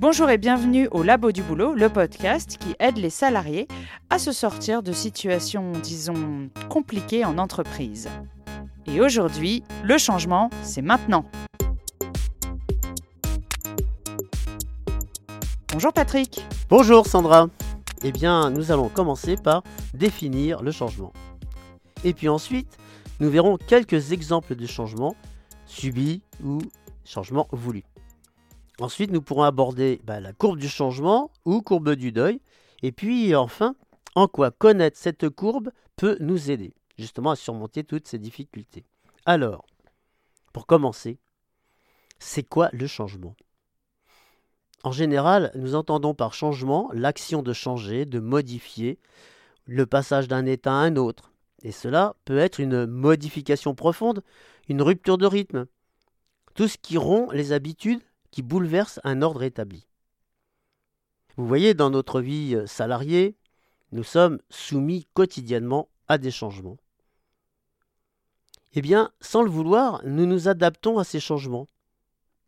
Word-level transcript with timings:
Bonjour 0.00 0.30
et 0.30 0.38
bienvenue 0.38 0.88
au 0.92 1.02
Labo 1.02 1.30
du 1.30 1.42
Boulot, 1.42 1.74
le 1.74 1.90
podcast 1.90 2.56
qui 2.56 2.74
aide 2.78 2.96
les 2.96 3.10
salariés 3.10 3.68
à 4.08 4.18
se 4.18 4.32
sortir 4.32 4.82
de 4.82 4.92
situations, 4.92 5.72
disons, 5.72 6.48
compliquées 6.70 7.26
en 7.26 7.36
entreprise. 7.36 8.08
Et 8.86 9.02
aujourd'hui, 9.02 9.62
le 9.84 9.98
changement, 9.98 10.48
c'est 10.62 10.80
maintenant. 10.80 11.26
Bonjour 15.70 15.92
Patrick. 15.92 16.46
Bonjour 16.70 17.06
Sandra. 17.06 17.48
Eh 18.02 18.10
bien, 18.10 18.48
nous 18.48 18.72
allons 18.72 18.88
commencer 18.88 19.36
par 19.36 19.62
définir 19.92 20.62
le 20.62 20.70
changement. 20.70 21.12
Et 22.04 22.14
puis 22.14 22.30
ensuite, 22.30 22.78
nous 23.20 23.28
verrons 23.28 23.58
quelques 23.58 24.12
exemples 24.12 24.54
de 24.54 24.66
changements 24.66 25.14
subis 25.66 26.22
ou 26.42 26.62
changements 27.04 27.48
voulus. 27.52 27.84
Ensuite, 28.80 29.10
nous 29.10 29.20
pourrons 29.20 29.42
aborder 29.42 30.00
bah, 30.04 30.20
la 30.20 30.32
courbe 30.32 30.58
du 30.58 30.68
changement 30.68 31.30
ou 31.44 31.60
courbe 31.60 31.94
du 31.94 32.12
deuil. 32.12 32.40
Et 32.82 32.92
puis 32.92 33.34
enfin, 33.34 33.76
en 34.14 34.26
quoi 34.26 34.50
connaître 34.50 34.98
cette 34.98 35.28
courbe 35.28 35.70
peut 35.96 36.16
nous 36.20 36.50
aider 36.50 36.72
justement 36.96 37.30
à 37.30 37.36
surmonter 37.36 37.84
toutes 37.84 38.08
ces 38.08 38.18
difficultés. 38.18 38.84
Alors, 39.26 39.66
pour 40.54 40.66
commencer, 40.66 41.18
c'est 42.18 42.42
quoi 42.42 42.70
le 42.72 42.86
changement? 42.86 43.36
En 44.82 44.92
général, 44.92 45.50
nous 45.54 45.74
entendons 45.74 46.14
par 46.14 46.32
changement 46.32 46.90
l'action 46.94 47.42
de 47.42 47.52
changer, 47.52 48.06
de 48.06 48.18
modifier, 48.18 48.98
le 49.66 49.84
passage 49.84 50.26
d'un 50.26 50.46
état 50.46 50.72
à 50.72 50.76
un 50.76 50.96
autre. 50.96 51.32
Et 51.62 51.72
cela 51.72 52.16
peut 52.24 52.38
être 52.38 52.60
une 52.60 52.86
modification 52.86 53.74
profonde, 53.74 54.22
une 54.68 54.80
rupture 54.80 55.18
de 55.18 55.26
rythme. 55.26 55.66
Tout 56.54 56.66
ce 56.66 56.78
qui 56.78 56.96
rompt 56.96 57.32
les 57.32 57.52
habitudes 57.52 58.00
qui 58.30 58.42
bouleverse 58.42 59.00
un 59.04 59.22
ordre 59.22 59.42
établi. 59.42 59.86
Vous 61.36 61.46
voyez, 61.46 61.74
dans 61.74 61.90
notre 61.90 62.20
vie 62.20 62.54
euh, 62.54 62.66
salariée, 62.66 63.36
nous 63.92 64.04
sommes 64.04 64.38
soumis 64.50 65.06
quotidiennement 65.14 65.88
à 66.08 66.18
des 66.18 66.30
changements. 66.30 66.76
Eh 68.72 68.82
bien, 68.82 69.10
sans 69.20 69.42
le 69.42 69.50
vouloir, 69.50 70.00
nous 70.04 70.26
nous 70.26 70.48
adaptons 70.48 70.98
à 70.98 71.04
ces 71.04 71.18
changements, 71.18 71.66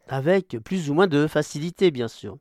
avec 0.07 0.59
plus 0.59 0.91
ou 0.91 0.95
moins 0.95 1.09
de 1.09 1.27
facilité, 1.27 1.91
bien 1.91 2.09
sûr. 2.09 2.39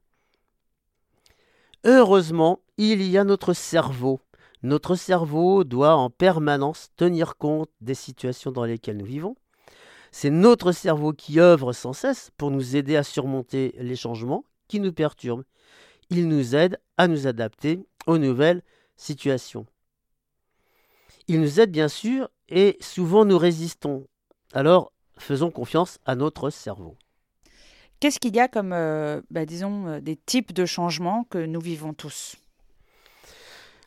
Heureusement, 1.83 2.59
il 2.77 3.01
y 3.01 3.17
a 3.17 3.23
notre 3.23 3.53
cerveau. 3.53 4.19
Notre 4.61 4.95
cerveau 4.95 5.63
doit 5.63 5.95
en 5.95 6.11
permanence 6.11 6.89
tenir 6.95 7.37
compte 7.37 7.69
des 7.81 7.95
situations 7.95 8.51
dans 8.51 8.65
lesquelles 8.65 8.97
nous 8.97 9.05
vivons, 9.05 9.35
c'est 10.11 10.29
notre 10.29 10.71
cerveau 10.71 11.13
qui 11.13 11.39
œuvre 11.39 11.73
sans 11.73 11.93
cesse 11.93 12.31
pour 12.37 12.51
nous 12.51 12.75
aider 12.75 12.95
à 12.97 13.03
surmonter 13.03 13.73
les 13.77 13.95
changements 13.95 14.43
qui 14.67 14.79
nous 14.79 14.93
perturbent. 14.93 15.43
Il 16.09 16.27
nous 16.27 16.55
aide 16.55 16.79
à 16.97 17.07
nous 17.07 17.27
adapter 17.27 17.85
aux 18.05 18.17
nouvelles 18.17 18.61
situations. 18.97 19.65
Il 21.27 21.39
nous 21.39 21.59
aide 21.59 21.71
bien 21.71 21.87
sûr 21.87 22.29
et 22.49 22.77
souvent 22.81 23.23
nous 23.23 23.37
résistons. 23.37 24.05
Alors 24.53 24.91
faisons 25.17 25.51
confiance 25.51 25.99
à 26.05 26.15
notre 26.15 26.49
cerveau. 26.49 26.97
Qu'est-ce 28.01 28.19
qu'il 28.19 28.35
y 28.35 28.39
a 28.39 28.47
comme, 28.47 28.73
euh, 28.73 29.21
bah, 29.29 29.45
disons, 29.45 29.87
euh, 29.87 29.99
des 30.01 30.15
types 30.15 30.53
de 30.53 30.65
changements 30.65 31.23
que 31.25 31.37
nous 31.37 31.61
vivons 31.61 31.93
tous? 31.93 32.35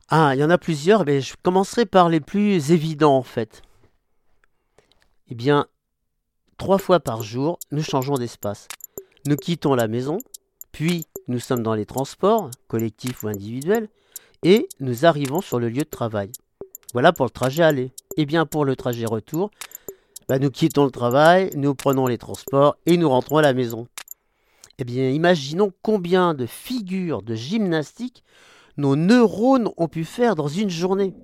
Ah, 0.09 0.35
il 0.35 0.39
y 0.39 0.45
en 0.45 0.51
a 0.51 0.59
plusieurs, 0.59 1.05
mais 1.05 1.21
je 1.21 1.35
commencerai 1.43 1.85
par 1.85 2.09
les 2.09 2.21
plus 2.21 2.71
évidents 2.71 3.17
en 3.17 3.23
fait. 3.23 3.63
Eh 5.29 5.35
bien, 5.35 5.67
Trois 6.59 6.79
fois 6.79 7.01
par 7.01 7.23
jour, 7.23 7.59
nous 7.73 7.83
changeons 7.83 8.15
d'espace. 8.15 8.69
Nous 9.27 9.37
quittons 9.37 9.75
la 9.75 9.89
maison, 9.89 10.19
puis 10.73 11.05
nous 11.27 11.41
sommes 11.41 11.63
dans 11.63 11.75
les 11.75 11.87
transports, 11.87 12.51
collectifs 12.69 13.23
ou 13.23 13.29
individuels, 13.29 13.89
et 14.43 14.69
nous 14.79 15.05
arrivons 15.05 15.41
sur 15.41 15.59
le 15.59 15.69
lieu 15.69 15.83
de 15.83 15.89
travail. 15.89 16.31
Voilà 16.93 17.13
pour 17.13 17.27
le 17.27 17.31
trajet 17.31 17.63
aller. 17.63 17.93
Et 18.17 18.23
eh 18.23 18.27
bien 18.27 18.47
pour 18.47 18.65
le 18.65 18.77
trajet 18.77 19.07
retour, 19.07 19.51
bah, 20.29 20.39
nous 20.39 20.51
quittons 20.51 20.85
le 20.85 20.91
travail, 20.93 21.51
nous 21.57 21.75
prenons 21.75 22.07
les 22.07 22.19
transports 22.19 22.77
et 22.87 22.97
nous 22.97 23.09
rentrons 23.09 23.39
à 23.39 23.43
la 23.43 23.53
maison. 23.53 23.89
Eh 24.79 24.85
bien, 24.85 25.11
imaginons 25.11 25.73
combien 25.83 26.35
de 26.35 26.47
figures 26.47 27.23
de 27.23 27.35
gymnastique 27.35 28.23
nos 28.77 28.95
neurones 28.95 29.71
ont 29.77 29.89
pu 29.89 30.05
faire 30.05 30.37
dans 30.37 30.49
une 30.49 30.71
journée. 30.71 31.15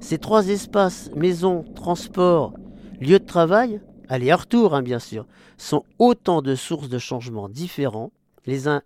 Ces 0.00 0.18
trois 0.18 0.48
espaces, 0.48 1.10
maison, 1.16 1.64
transport, 1.74 2.54
lieu 3.00 3.18
de 3.18 3.24
travail, 3.24 3.80
aller-retour 4.10 4.74
hein, 4.74 4.82
bien 4.82 4.98
sûr, 4.98 5.26
sont 5.56 5.84
autant 5.98 6.42
de 6.42 6.54
sources 6.54 6.88
de 6.88 6.98
changements 6.98 7.48
différents, 7.48 8.12
les 8.44 8.68
uns 8.68 8.82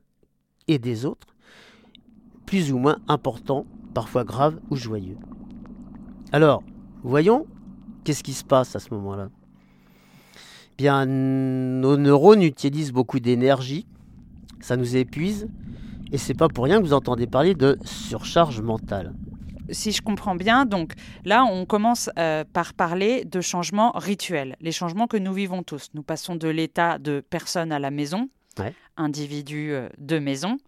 et 0.69 0.79
des 0.79 1.07
autres, 1.07 1.35
plus 2.47 2.73
ou 2.73 2.79
moins 2.79 2.99
importants, 3.09 3.67
parfois 3.95 4.25
graves 4.25 4.61
ou 4.71 4.77
joyeux. 4.77 5.17
Alors, 6.31 6.63
voyons, 7.03 7.47
qu'est-ce 8.05 8.23
qui 8.23 8.35
se 8.35 8.45
passe 8.45 8.77
à 8.77 8.81
ce 8.81 8.93
moment-là 8.95 9.31
Bien, 10.77 11.07
nos 11.07 11.97
neurones 11.97 12.43
utilisent 12.43 12.93
beaucoup 12.93 13.21
d'énergie, 13.21 13.87
ça 14.61 14.77
nous 14.77 14.97
épuise, 14.97 15.49
et 16.13 16.19
c'est 16.19 16.35
pas 16.35 16.49
pour 16.49 16.65
rien 16.65 16.81
que 16.81 16.85
vous 16.85 16.93
entendez 16.93 17.27
parler 17.27 17.55
de 17.55 17.79
surcharge 17.85 18.61
mentale 18.61 19.15
si 19.71 19.93
je 19.93 20.03
comprends 20.03 20.35
bien, 20.35 20.67
donc 20.67 20.93
là, 21.25 21.45
on 21.45 21.65
commence 21.67 22.11
euh, 22.19 22.45
par 22.53 22.75
parler 22.75 23.25
de 23.25 23.41
changements 23.41 23.93
rituels, 23.93 24.57
les 24.61 24.73
changements 24.73 25.07
que 25.07 25.17
nous 25.17 25.33
vivons 25.33 25.63
tous. 25.63 25.89
Nous 25.95 26.03
passons 26.03 26.37
de 26.37 26.49
l'état 26.49 26.99
de 26.99 27.23
personne 27.29 27.73
à 27.73 27.79
la 27.79 27.91
maison, 27.91 28.29
individu 28.97 29.73
euh, 29.73 29.89
de 29.99 30.19
maison, 30.19 30.59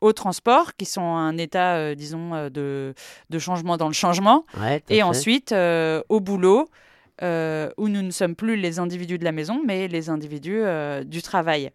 au 0.00 0.12
transport, 0.12 0.74
qui 0.76 0.84
sont 0.84 1.02
un 1.02 1.36
état, 1.38 1.76
euh, 1.76 1.94
disons, 1.94 2.48
de, 2.50 2.94
changement 3.38 3.76
dans 3.76 3.88
le 3.88 3.94
changement, 3.94 4.44
et 4.88 5.02
ensuite 5.02 5.54
au 6.08 6.20
boulot, 6.20 6.68
euh, 7.22 7.70
où 7.76 7.88
nous 7.88 8.02
ne 8.02 8.10
sommes 8.10 8.34
plus 8.34 8.56
les 8.56 8.80
individus 8.80 9.18
de 9.18 9.24
la 9.24 9.30
maison, 9.30 9.60
mais 9.64 9.86
les 9.86 10.10
individus 10.10 10.62
euh, 10.62 11.04
du 11.04 11.22
travail. 11.22 11.70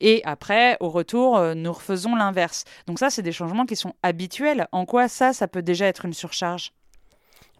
Et 0.00 0.22
après, 0.24 0.78
au 0.80 0.88
retour, 0.88 1.36
euh, 1.36 1.54
nous 1.54 1.72
refaisons 1.72 2.14
l'inverse. 2.14 2.64
Donc 2.86 2.98
ça, 2.98 3.10
c'est 3.10 3.22
des 3.22 3.32
changements 3.32 3.66
qui 3.66 3.76
sont 3.76 3.92
habituels. 4.02 4.66
En 4.72 4.86
quoi 4.86 5.08
ça, 5.08 5.34
ça 5.34 5.46
peut 5.46 5.60
déjà 5.60 5.86
être 5.86 6.06
une 6.06 6.14
surcharge? 6.14 6.72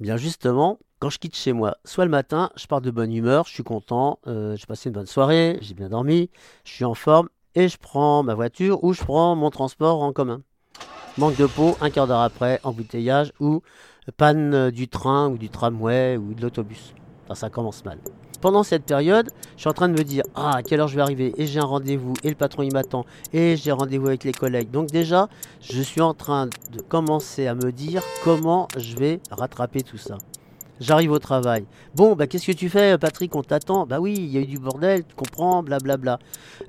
Eh 0.00 0.04
Bien 0.04 0.16
justement, 0.16 0.78
quand 1.00 1.10
je 1.10 1.18
quitte 1.18 1.36
chez 1.36 1.52
moi, 1.52 1.76
soit 1.84 2.06
le 2.06 2.10
matin, 2.10 2.50
je 2.56 2.66
pars 2.66 2.80
de 2.80 2.90
bonne 2.90 3.12
humeur, 3.12 3.44
je 3.46 3.52
suis 3.52 3.62
content, 3.62 4.20
j'ai 4.26 4.66
passé 4.66 4.88
une 4.88 4.94
bonne 4.94 5.06
soirée, 5.06 5.58
j'ai 5.60 5.74
bien 5.74 5.88
dormi, 5.88 6.30
je 6.64 6.72
suis 6.72 6.84
en 6.84 6.94
forme, 6.94 7.28
et 7.54 7.68
je 7.68 7.76
prends 7.76 8.22
ma 8.22 8.34
voiture 8.34 8.82
ou 8.84 8.92
je 8.92 9.02
prends 9.02 9.34
mon 9.36 9.50
transport 9.50 10.02
en 10.02 10.12
commun. 10.12 10.42
Manque 11.18 11.36
de 11.36 11.46
peau, 11.46 11.76
un 11.80 11.90
quart 11.90 12.06
d'heure 12.06 12.20
après, 12.20 12.60
embouteillage 12.62 13.32
ou 13.40 13.60
panne 14.16 14.70
du 14.70 14.88
train 14.88 15.28
ou 15.28 15.36
du 15.36 15.50
tramway 15.50 16.16
ou 16.16 16.34
de 16.34 16.42
l'autobus 16.42 16.94
ça 17.36 17.50
commence 17.50 17.84
mal. 17.84 17.98
Pendant 18.40 18.62
cette 18.62 18.84
période, 18.84 19.30
je 19.56 19.62
suis 19.62 19.68
en 19.68 19.72
train 19.72 19.88
de 19.88 19.98
me 19.98 20.04
dire 20.04 20.22
ah 20.36 20.56
à 20.56 20.62
quelle 20.62 20.80
heure 20.80 20.86
je 20.86 20.94
vais 20.94 21.02
arriver 21.02 21.34
et 21.36 21.46
j'ai 21.46 21.58
un 21.58 21.64
rendez-vous 21.64 22.14
et 22.22 22.28
le 22.28 22.36
patron 22.36 22.62
il 22.62 22.72
m'attend 22.72 23.04
et 23.32 23.56
j'ai 23.56 23.72
rendez-vous 23.72 24.06
avec 24.06 24.22
les 24.22 24.32
collègues. 24.32 24.70
Donc 24.70 24.90
déjà, 24.90 25.28
je 25.60 25.82
suis 25.82 26.00
en 26.00 26.14
train 26.14 26.46
de 26.46 26.80
commencer 26.80 27.48
à 27.48 27.54
me 27.56 27.72
dire 27.72 28.02
comment 28.22 28.68
je 28.76 28.96
vais 28.96 29.20
rattraper 29.30 29.82
tout 29.82 29.98
ça. 29.98 30.18
J'arrive 30.78 31.10
au 31.10 31.18
travail. 31.18 31.64
Bon, 31.96 32.14
bah 32.14 32.28
qu'est-ce 32.28 32.46
que 32.46 32.52
tu 32.52 32.68
fais, 32.68 32.96
Patrick? 32.98 33.34
On 33.34 33.42
t'attend. 33.42 33.84
Bah 33.86 33.98
oui, 33.98 34.14
il 34.16 34.26
y 34.26 34.38
a 34.38 34.40
eu 34.40 34.46
du 34.46 34.60
bordel, 34.60 35.04
tu 35.04 35.16
comprends, 35.16 35.64
blablabla. 35.64 36.20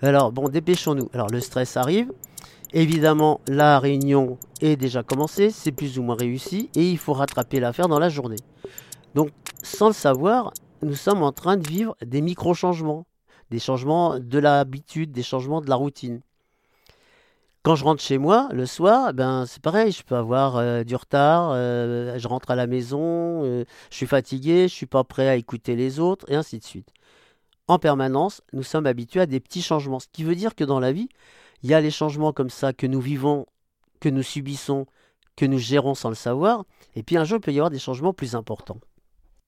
Alors 0.02 0.31
bon, 0.31 0.50
dépêchons-nous. 0.50 1.09
Alors 1.14 1.28
le 1.28 1.40
stress 1.40 1.78
arrive. 1.78 2.12
Évidemment, 2.74 3.41
la 3.47 3.80
réunion 3.80 4.38
est 4.62 4.76
déjà 4.76 5.02
commencée, 5.02 5.50
c'est 5.50 5.72
plus 5.72 5.97
ou 5.97 6.03
moins 6.03 6.16
réussi 6.16 6.70
et 6.76 6.90
il 6.90 6.97
faut 6.97 7.14
rattraper 7.14 7.59
l'affaire 7.59 7.88
dans 7.88 7.97
la 7.97 8.09
journée. 8.09 8.38
Donc, 9.16 9.30
sans 9.69 9.88
le 9.88 9.94
savoir, 9.94 10.52
nous 10.81 10.96
sommes 10.96 11.24
en 11.24 11.31
train 11.31 11.56
de 11.56 11.68
vivre 11.68 11.96
des 12.02 12.22
micro-changements, 12.22 13.06
des 13.52 13.59
changements 13.59 14.19
de 14.19 14.40
l'habitude, 14.40 15.12
des 15.12 15.24
changements 15.24 15.62
de 15.62 15.69
la 15.69 15.75
routine. 15.75 16.22
Quand 17.62 17.75
je 17.75 17.84
rentre 17.84 18.02
chez 18.02 18.18
moi 18.18 18.50
le 18.52 18.66
soir, 18.66 19.14
ben 19.14 19.46
c'est 19.46 19.61
pareil, 19.61 19.91
je 19.91 20.02
peux 20.03 20.16
avoir 20.16 20.58
euh, 20.58 20.84
du 20.84 20.96
retard, 20.96 21.52
euh, 21.53 22.17
je 22.17 22.28
rentre 22.28 22.52
à 22.52 22.55
la 22.55 22.67
maison, 22.67 23.44
euh, 23.44 23.66
je 23.91 23.96
suis 23.97 24.08
fatigué, 24.08 24.67
je 24.67 24.73
suis 24.73 24.85
pas 24.85 25.03
prêt 25.03 25.28
à 25.28 25.35
écouter 25.35 25.76
les 25.76 25.99
autres, 25.99 26.26
et 26.29 26.35
ainsi 26.35 26.58
de 26.58 26.64
suite. 26.64 26.90
En 27.67 27.78
permanence, 27.78 28.41
nous 28.53 28.64
sommes 28.64 28.85
habitués 28.85 29.22
à 29.22 29.26
des 29.26 29.40
petits 29.40 29.61
changements, 29.61 29.99
ce 29.99 30.08
qui 30.11 30.23
veut 30.23 30.35
dire 30.35 30.55
que 30.55 30.64
dans 30.64 30.79
la 30.79 30.91
vie, 30.91 31.09
il 31.61 31.70
y 31.70 31.73
a 31.73 31.82
les 31.82 31.91
changements 31.91 32.34
comme 32.34 32.49
ça 32.49 32.73
que 32.73 32.88
nous 32.88 33.02
vivons, 33.02 33.46
que 33.99 34.09
nous 34.09 34.23
subissons, 34.23 34.88
que 35.35 35.46
nous 35.46 35.59
gérons 35.59 35.96
sans 35.96 36.09
le 36.09 36.16
savoir, 36.16 36.64
et 36.96 37.03
puis 37.03 37.17
un 37.17 37.26
jour 37.26 37.38
il 37.38 37.41
peut 37.41 37.52
y 37.52 37.59
avoir 37.59 37.70
des 37.70 37.79
changements 37.79 38.14
plus 38.14 38.35
importants. 38.35 38.79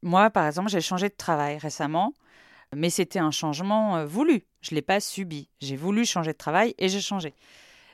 Moi, 0.04 0.30
par 0.30 0.48
exemple, 0.48 0.70
j'ai 0.70 0.82
changé 0.82 1.10
de 1.10 1.16
travail 1.16 1.58
récemment, 1.58 2.14
mais 2.76 2.90
c'était 2.90 3.20
un 3.20 3.32
changement 3.32 3.98
euh, 3.98 4.06
voulu. 4.06 4.44
Je 4.62 4.72
ne 4.72 4.76
l'ai 4.76 4.82
pas 4.82 5.00
subi. 5.00 5.48
J'ai 5.60 5.76
voulu 5.76 6.06
changer 6.06 6.34
de 6.34 6.38
travail 6.38 6.74
et 6.80 6.90
j'ai 6.90 7.02
changé. 7.02 7.34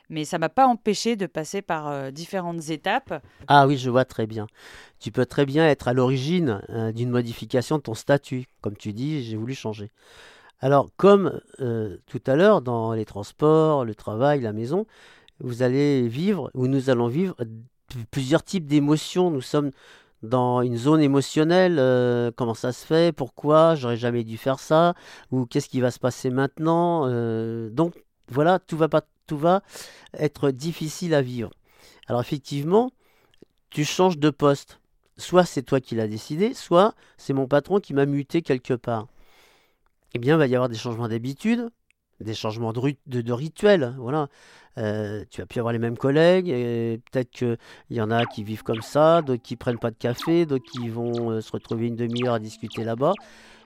Mais 0.09 0.23
ça 0.23 0.37
m'a 0.37 0.47
pas 0.47 0.67
empêché 0.67 1.17
de 1.17 1.25
passer 1.25 1.61
par 1.61 1.89
euh, 1.89 2.11
différentes 2.11 2.69
étapes. 2.69 3.21
Ah 3.47 3.67
oui, 3.67 3.77
je 3.77 3.89
vois 3.89 4.05
très 4.05 4.25
bien. 4.25 4.47
Tu 4.99 5.11
peux 5.11 5.25
très 5.25 5.45
bien 5.45 5.67
être 5.67 5.89
à 5.89 5.93
l'origine 5.93 6.61
euh, 6.69 6.93
d'une 6.93 7.09
modification 7.09 7.77
de 7.77 7.83
ton 7.83 7.93
statut. 7.93 8.45
Comme 8.61 8.77
tu 8.77 8.93
dis, 8.93 9.23
j'ai 9.23 9.35
voulu 9.35 9.53
changer. 9.53 9.91
Alors, 10.59 10.89
comme 10.97 11.39
tout 12.07 12.21
à 12.25 12.35
l'heure, 12.35 12.63
dans 12.63 12.93
les 12.93 13.05
transports, 13.05 13.85
le 13.85 13.93
travail, 13.93 14.41
la 14.41 14.53
maison, 14.53 14.87
vous 15.39 15.61
allez 15.61 16.07
vivre, 16.07 16.49
ou 16.55 16.65
nous 16.65 16.89
allons 16.89 17.07
vivre 17.07 17.35
plusieurs 18.09 18.41
types 18.41 18.65
d'émotions. 18.65 19.29
Nous 19.29 19.41
sommes 19.41 19.69
dans 20.23 20.61
une 20.61 20.77
zone 20.77 21.01
émotionnelle, 21.01 21.77
euh, 21.79 22.31
comment 22.35 22.53
ça 22.53 22.71
se 22.71 22.85
fait, 22.85 23.15
pourquoi, 23.15 23.75
j'aurais 23.75 23.97
jamais 23.97 24.23
dû 24.23 24.37
faire 24.37 24.59
ça, 24.59 24.95
ou 25.31 25.45
qu'est-ce 25.45 25.69
qui 25.69 25.81
va 25.81 25.91
se 25.91 25.99
passer 25.99 26.29
maintenant. 26.29 27.03
Euh, 27.07 27.69
donc 27.69 27.93
voilà, 28.29 28.59
tout 28.59 28.77
va, 28.77 28.89
pas, 28.89 29.03
tout 29.27 29.37
va 29.37 29.61
être 30.13 30.51
difficile 30.51 31.13
à 31.13 31.21
vivre. 31.21 31.51
Alors 32.07 32.21
effectivement, 32.21 32.91
tu 33.69 33.85
changes 33.85 34.17
de 34.17 34.29
poste. 34.29 34.79
Soit 35.17 35.45
c'est 35.45 35.63
toi 35.63 35.79
qui 35.79 35.95
l'as 35.95 36.07
décidé, 36.07 36.53
soit 36.53 36.93
c'est 37.17 37.33
mon 37.33 37.47
patron 37.47 37.79
qui 37.79 37.93
m'a 37.93 38.05
muté 38.05 38.41
quelque 38.41 38.75
part. 38.75 39.07
Eh 40.13 40.19
bien, 40.19 40.35
il 40.35 40.37
va 40.37 40.47
y 40.47 40.55
avoir 40.55 40.69
des 40.69 40.77
changements 40.77 41.07
d'habitude, 41.07 41.69
des 42.19 42.33
changements 42.33 42.73
de, 42.73 43.31
rituels. 43.31 43.95
Voilà. 43.99 44.27
Euh, 44.77 45.23
tu 45.31 45.41
vas 45.41 45.47
plus 45.47 45.59
avoir 45.59 45.73
les 45.73 45.79
mêmes 45.79 45.97
collègues, 45.97 46.47
peut-être 47.11 47.31
qu'il 47.31 47.57
y 47.89 47.99
en 47.99 48.11
a 48.11 48.25
qui 48.25 48.43
vivent 48.43 48.63
comme 48.63 48.81
ça, 48.81 49.23
d'autres 49.23 49.41
qui 49.41 49.55
prennent 49.55 49.79
pas 49.79 49.89
de 49.89 49.97
café, 49.97 50.45
d'autres 50.45 50.69
qui 50.71 50.87
vont 50.89 51.31
euh, 51.31 51.41
se 51.41 51.51
retrouver 51.51 51.87
une 51.87 51.95
demi-heure 51.95 52.35
à 52.35 52.39
discuter 52.39 52.83
là-bas. 52.83 53.13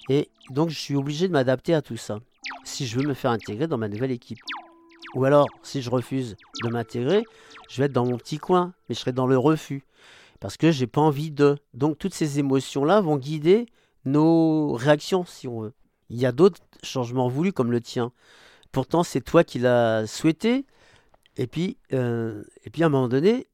Et 0.10 0.30
donc 0.52 0.70
je 0.70 0.80
suis 0.80 0.96
obligé 0.96 1.28
de 1.28 1.34
m'adapter 1.34 1.74
à 1.74 1.82
tout 1.82 1.98
ça, 1.98 2.20
si 2.64 2.88
je 2.88 2.98
veux 2.98 3.06
me 3.06 3.14
faire 3.14 3.32
intégrer 3.32 3.68
dans 3.68 3.78
ma 3.78 3.90
nouvelle 3.90 4.12
équipe. 4.12 4.40
Ou 5.16 5.26
alors, 5.26 5.48
si 5.64 5.82
je 5.82 5.90
refuse 5.90 6.38
de 6.64 6.70
m'intégrer, 6.70 7.24
je 7.70 7.82
vais 7.82 7.86
être 7.88 7.92
dans 7.92 8.06
mon 8.06 8.18
petit 8.18 8.38
coin, 8.38 8.74
mais 8.88 8.96
je 8.96 9.02
serai 9.02 9.12
dans 9.12 9.28
le 9.28 9.38
refus, 9.38 9.84
parce 10.40 10.56
que 10.56 10.72
j'ai 10.72 10.88
pas 10.88 11.02
envie 11.02 11.32
de. 11.32 11.58
Donc 11.74 11.98
toutes 11.98 12.14
ces 12.14 12.40
émotions-là 12.40 13.02
vont 13.02 13.18
guider 13.18 13.66
nos 14.06 14.74
réactions, 14.74 15.26
si 15.26 15.50
on 15.50 15.62
veut. 15.62 15.74
Il 16.12 16.20
y 16.20 16.26
a 16.26 16.32
d'autres 16.32 16.62
changements 16.84 17.30
voulus 17.30 17.54
comme 17.54 17.72
le 17.72 17.82
tien. 17.82 18.12
Pourtant, 18.72 19.04
c'est 19.04 19.22
toi 19.22 19.44
qui 19.44 19.60
l'as 19.60 20.06
souhaité, 20.08 20.66
et 21.38 21.48
puis, 21.48 21.78
euh, 21.94 22.44
et 22.66 22.70
puis 22.70 22.84
à 22.84 22.88
un 22.88 22.90
moment 22.90 23.08
donné, 23.08 23.48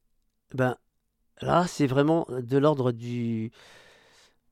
ben, 0.54 0.76
là, 1.40 1.66
c'est 1.68 1.86
vraiment 1.86 2.26
de 2.28 2.58
l'ordre 2.58 2.92
du, 2.92 3.52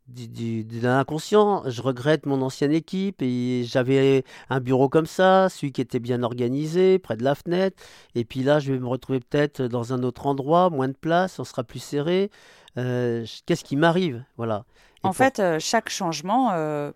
du, 0.06 0.64
de 0.64 0.80
l'inconscient. 0.80 1.68
Je 1.68 1.82
regrette 1.82 2.26
mon 2.26 2.42
ancienne 2.42 2.72
équipe 2.72 3.22
et 3.22 3.64
j'avais 3.64 4.24
un 4.50 4.60
bureau 4.60 4.88
comme 4.88 5.06
ça, 5.06 5.48
celui 5.48 5.72
qui 5.72 5.80
était 5.80 5.98
bien 5.98 6.22
organisé, 6.22 6.98
près 6.98 7.16
de 7.16 7.24
la 7.24 7.34
fenêtre. 7.34 7.82
Et 8.14 8.24
puis 8.24 8.42
là, 8.42 8.60
je 8.60 8.72
vais 8.72 8.78
me 8.78 8.86
retrouver 8.86 9.20
peut-être 9.20 9.62
dans 9.62 9.92
un 9.92 10.02
autre 10.02 10.26
endroit, 10.26 10.70
moins 10.70 10.88
de 10.88 10.96
place, 10.96 11.38
on 11.40 11.44
sera 11.44 11.64
plus 11.64 11.80
serré. 11.80 12.30
Euh, 12.78 13.26
qu'est-ce 13.46 13.64
qui 13.64 13.74
m'arrive? 13.74 14.22
Voilà. 14.36 14.64
en 15.02 15.12
fait, 15.12 15.40
euh, 15.40 15.58
chaque 15.58 15.88
changement 15.88 16.50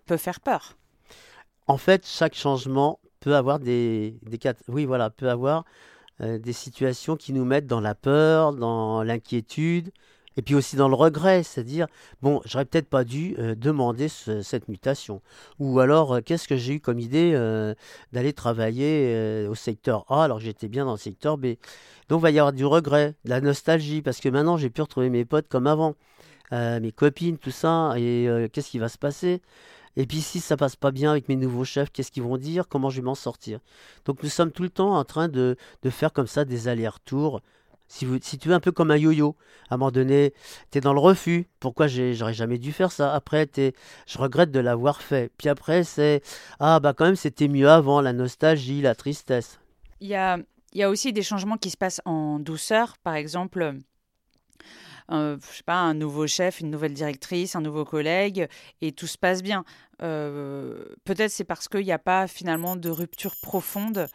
peut 0.05 0.17
faire 0.17 0.39
peur. 0.39 0.77
En 1.71 1.77
fait, 1.77 2.05
chaque 2.05 2.35
changement 2.35 2.99
peut 3.21 3.33
avoir 3.33 3.57
des, 3.57 4.19
oui, 4.67 4.83
voilà, 4.83 5.09
peut 5.09 5.29
avoir 5.29 5.63
euh, 6.19 6.37
des 6.37 6.51
situations 6.51 7.15
qui 7.15 7.31
nous 7.31 7.45
mettent 7.45 7.65
dans 7.65 7.79
la 7.79 7.95
peur, 7.95 8.51
dans 8.51 9.03
l'inquiétude, 9.03 9.91
et 10.35 10.41
puis 10.41 10.53
aussi 10.53 10.75
dans 10.75 10.89
le 10.89 10.95
regret, 10.95 11.43
c'est-à-dire, 11.43 11.87
bon, 12.21 12.41
j'aurais 12.43 12.65
peut-être 12.65 12.89
pas 12.89 13.05
dû 13.05 13.37
euh, 13.39 13.55
demander 13.55 14.09
cette 14.09 14.67
mutation. 14.67 15.21
Ou 15.59 15.79
alors, 15.79 16.15
euh, 16.15 16.19
qu'est-ce 16.19 16.49
que 16.49 16.57
j'ai 16.57 16.73
eu 16.73 16.79
comme 16.81 16.99
idée 16.99 17.31
d'aller 18.11 18.33
travailler 18.33 19.47
au 19.47 19.55
secteur 19.55 20.03
A 20.11 20.25
alors 20.25 20.39
que 20.39 20.43
j'étais 20.43 20.67
bien 20.67 20.83
dans 20.83 20.91
le 20.91 20.97
secteur 20.97 21.37
B? 21.37 21.55
Donc, 22.09 22.19
il 22.19 22.23
va 22.23 22.31
y 22.31 22.39
avoir 22.39 22.51
du 22.51 22.65
regret, 22.65 23.15
de 23.23 23.29
la 23.29 23.39
nostalgie, 23.39 24.01
parce 24.01 24.19
que 24.19 24.27
maintenant, 24.27 24.57
j'ai 24.57 24.69
pu 24.69 24.81
retrouver 24.81 25.09
mes 25.09 25.23
potes 25.23 25.47
comme 25.47 25.67
avant, 25.67 25.95
mes 26.51 26.91
copines, 26.91 27.37
tout 27.37 27.49
ça, 27.49 27.93
et 27.95 28.27
qu'est-ce 28.51 28.71
qui 28.71 28.79
va 28.79 28.89
se 28.89 28.97
passer? 28.97 29.41
Et 29.95 30.05
puis 30.05 30.21
si 30.21 30.39
ça 30.39 30.57
passe 30.57 30.75
pas 30.75 30.91
bien 30.91 31.11
avec 31.11 31.27
mes 31.29 31.35
nouveaux 31.35 31.65
chefs, 31.65 31.91
qu'est-ce 31.91 32.11
qu'ils 32.11 32.23
vont 32.23 32.37
dire? 32.37 32.67
Comment 32.67 32.89
je 32.89 32.97
vais 32.97 33.05
m'en 33.05 33.15
sortir? 33.15 33.59
Donc 34.05 34.23
nous 34.23 34.29
sommes 34.29 34.51
tout 34.51 34.63
le 34.63 34.69
temps 34.69 34.95
en 34.95 35.03
train 35.03 35.27
de, 35.27 35.57
de 35.83 35.89
faire 35.89 36.13
comme 36.13 36.27
ça 36.27 36.45
des 36.45 36.67
allers-retours. 36.67 37.41
Si, 37.87 38.05
tu 38.37 38.47
veux 38.47 38.55
un 38.55 38.61
peu 38.61 38.71
comme 38.71 38.89
un 38.89 38.95
yo-yo, 38.95 39.35
à 39.69 39.75
un 39.75 39.77
moment 39.77 39.91
donné, 39.91 40.33
tu 40.71 40.77
es 40.77 40.81
dans 40.81 40.93
le 40.93 41.01
refus. 41.01 41.47
Pourquoi 41.59 41.87
j'aurais 41.87 42.33
jamais 42.33 42.57
dû 42.57 42.71
faire 42.71 42.89
ça? 42.89 43.13
Après, 43.13 43.49
es, 43.57 43.73
je 44.07 44.17
regrette 44.17 44.49
de 44.49 44.61
l'avoir 44.61 45.01
fait. 45.01 45.29
Puis 45.37 45.49
après, 45.49 45.83
c'est 45.83 46.21
Ah, 46.61 46.79
bah 46.79 46.93
quand 46.93 47.03
même, 47.03 47.17
c'était 47.17 47.49
mieux 47.49 47.67
avant, 47.67 47.99
la 47.99 48.13
nostalgie, 48.13 48.81
la 48.81 48.95
tristesse. 48.95 49.59
Il 49.99 50.07
y 50.07 50.15
a, 50.15 50.37
il 50.71 50.79
y 50.79 50.83
a 50.83 50.89
aussi 50.89 51.11
des 51.11 51.21
changements 51.21 51.57
qui 51.57 51.69
se 51.69 51.75
passent 51.75 52.01
en 52.05 52.39
douceur. 52.39 52.95
Par 53.03 53.15
exemple, 53.15 53.73
je 55.11 55.57
sais 55.57 55.63
pas, 55.63 55.75
un 55.75 55.93
nouveau 55.93 56.27
chef, 56.27 56.59
une 56.59 56.71
nouvelle 56.71 56.93
directrice, 56.93 57.55
un 57.55 57.61
nouveau 57.61 57.85
collègue, 57.85 58.47
et 58.81 58.91
tout 58.91 59.07
se 59.07 59.17
passe 59.17 59.43
bien. 59.43 59.63
Euh, 60.01 60.83
peut-être 61.03 61.31
c'est 61.31 61.43
parce 61.43 61.67
qu'il 61.67 61.85
n'y 61.85 61.91
a 61.91 61.99
pas 61.99 62.27
finalement 62.27 62.75
de 62.75 62.89
rupture 62.89 63.35
profonde 63.41 64.07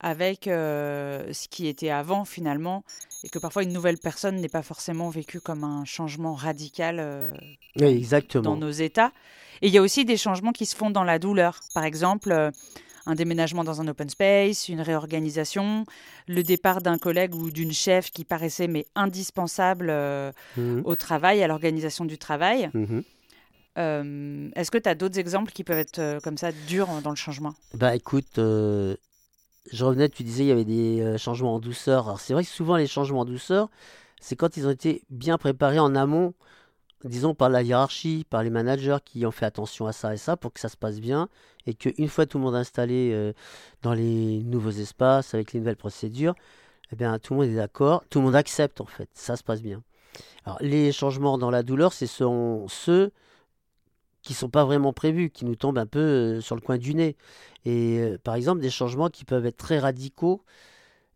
avec 0.00 0.48
euh, 0.48 1.32
ce 1.32 1.48
qui 1.48 1.66
était 1.66 1.90
avant 1.90 2.24
finalement, 2.24 2.84
et 3.22 3.28
que 3.28 3.38
parfois 3.38 3.62
une 3.62 3.72
nouvelle 3.72 3.98
personne 3.98 4.36
n'est 4.36 4.48
pas 4.48 4.62
forcément 4.62 5.08
vécue 5.10 5.40
comme 5.40 5.64
un 5.64 5.84
changement 5.84 6.34
radical 6.34 6.96
euh, 7.00 7.30
dans 8.42 8.56
nos 8.56 8.70
états. 8.70 9.12
Et 9.62 9.68
il 9.68 9.72
y 9.72 9.78
a 9.78 9.82
aussi 9.82 10.04
des 10.04 10.16
changements 10.16 10.52
qui 10.52 10.66
se 10.66 10.76
font 10.76 10.90
dans 10.90 11.04
la 11.04 11.18
douleur. 11.18 11.60
Par 11.74 11.84
exemple, 11.84 12.50
un 13.06 13.14
déménagement 13.14 13.64
dans 13.64 13.80
un 13.80 13.88
open 13.88 14.08
space, 14.08 14.68
une 14.68 14.80
réorganisation, 14.80 15.84
le 16.26 16.42
départ 16.42 16.80
d'un 16.80 16.98
collègue 16.98 17.34
ou 17.34 17.50
d'une 17.50 17.72
chef 17.72 18.10
qui 18.10 18.24
paraissait 18.24 18.68
mais 18.68 18.86
indispensable 18.94 19.88
euh, 19.90 20.32
mhm. 20.56 20.82
au 20.84 20.96
travail, 20.96 21.42
à 21.42 21.46
l'organisation 21.46 22.04
du 22.04 22.18
travail. 22.18 22.70
Mhm. 22.74 23.02
Euh, 23.76 24.50
est-ce 24.54 24.70
que 24.70 24.78
tu 24.78 24.88
as 24.88 24.94
d'autres 24.94 25.18
exemples 25.18 25.52
qui 25.52 25.64
peuvent 25.64 25.78
être 25.78 25.98
euh, 25.98 26.20
comme 26.20 26.38
ça 26.38 26.52
durs 26.68 26.88
dans 27.02 27.10
le 27.10 27.16
changement? 27.16 27.54
Bah 27.74 27.94
écoute, 27.94 28.36
je 28.36 28.96
revenais, 29.84 30.08
tu 30.08 30.22
disais 30.22 30.44
il 30.44 30.48
y 30.48 30.52
avait 30.52 30.64
des 30.64 31.16
changements 31.18 31.54
en 31.54 31.58
douceur. 31.58 32.06
Alors 32.06 32.20
c'est 32.20 32.34
vrai 32.34 32.44
que 32.44 32.50
souvent 32.50 32.76
les 32.76 32.86
changements 32.86 33.20
en 33.20 33.24
douceur, 33.24 33.68
c'est 34.20 34.36
quand 34.36 34.56
ils 34.56 34.66
ont 34.66 34.70
été 34.70 35.02
bien 35.10 35.38
préparés 35.38 35.80
en 35.80 35.94
amont 35.94 36.34
disons 37.04 37.34
par 37.34 37.48
la 37.48 37.62
hiérarchie, 37.62 38.24
par 38.28 38.42
les 38.42 38.50
managers 38.50 38.98
qui 39.04 39.24
ont 39.26 39.30
fait 39.30 39.46
attention 39.46 39.86
à 39.86 39.92
ça 39.92 40.14
et 40.14 40.16
ça 40.16 40.36
pour 40.36 40.52
que 40.52 40.60
ça 40.60 40.68
se 40.68 40.76
passe 40.76 41.00
bien 41.00 41.28
et 41.66 41.74
qu'une 41.74 42.08
fois 42.08 42.26
tout 42.26 42.38
le 42.38 42.44
monde 42.44 42.54
installé 42.54 43.10
euh, 43.12 43.32
dans 43.82 43.94
les 43.94 44.42
nouveaux 44.44 44.70
espaces 44.70 45.34
avec 45.34 45.52
les 45.52 45.60
nouvelles 45.60 45.76
procédures, 45.76 46.34
eh 46.92 46.96
bien 46.96 47.18
tout 47.18 47.34
le 47.34 47.40
monde 47.40 47.48
est 47.48 47.56
d'accord, 47.56 48.04
tout 48.10 48.18
le 48.20 48.24
monde 48.26 48.36
accepte 48.36 48.80
en 48.80 48.86
fait, 48.86 49.08
ça 49.14 49.36
se 49.36 49.44
passe 49.44 49.62
bien. 49.62 49.82
Les 50.60 50.92
changements 50.92 51.38
dans 51.38 51.50
la 51.50 51.62
douleur, 51.62 51.92
ce 51.92 52.06
sont 52.06 52.66
ceux 52.68 53.10
qui 54.22 54.34
sont 54.34 54.48
pas 54.48 54.64
vraiment 54.64 54.92
prévus, 54.92 55.30
qui 55.30 55.44
nous 55.44 55.54
tombent 55.54 55.78
un 55.78 55.86
peu 55.86 56.00
euh, 56.00 56.40
sur 56.40 56.54
le 56.54 56.60
coin 56.60 56.78
du 56.78 56.94
nez. 56.94 57.16
Et 57.64 57.98
euh, 57.98 58.18
par 58.22 58.34
exemple 58.34 58.60
des 58.60 58.70
changements 58.70 59.10
qui 59.10 59.24
peuvent 59.24 59.46
être 59.46 59.58
très 59.58 59.78
radicaux. 59.78 60.42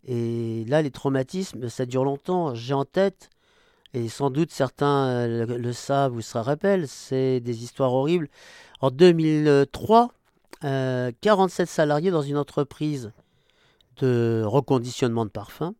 Et 0.05 0.65
là, 0.69 0.83
les 0.83 0.91
traumatismes, 0.91 1.69
ça 1.69 1.87
dure 1.87 2.05
longtemps. 2.05 2.55
J'ai 2.55 2.75
en 2.75 2.85
tête 2.85 3.31
et 3.95 4.09
sans 4.09 4.31
doute 4.31 4.51
certains 4.51 5.07
euh, 5.07 5.47
le, 5.47 5.73
savent 5.73 6.15
ou 6.15 6.21
se 6.21 6.37
rappellent, 6.39 6.89
c'est 6.89 7.41
des 7.41 7.63
histoires 7.63 7.93
horribles. 7.93 8.29
En 8.81 8.91
2003, 8.91 10.13
47 10.61 10.65
euh, 10.65 11.67
salariés 11.67 12.11
dans 12.11 12.23
une 12.23 12.37
entreprise 12.37 13.13
de 13.97 14.43
reconditionnement 14.45 15.25
de 15.25 15.31
parfums 15.31 15.73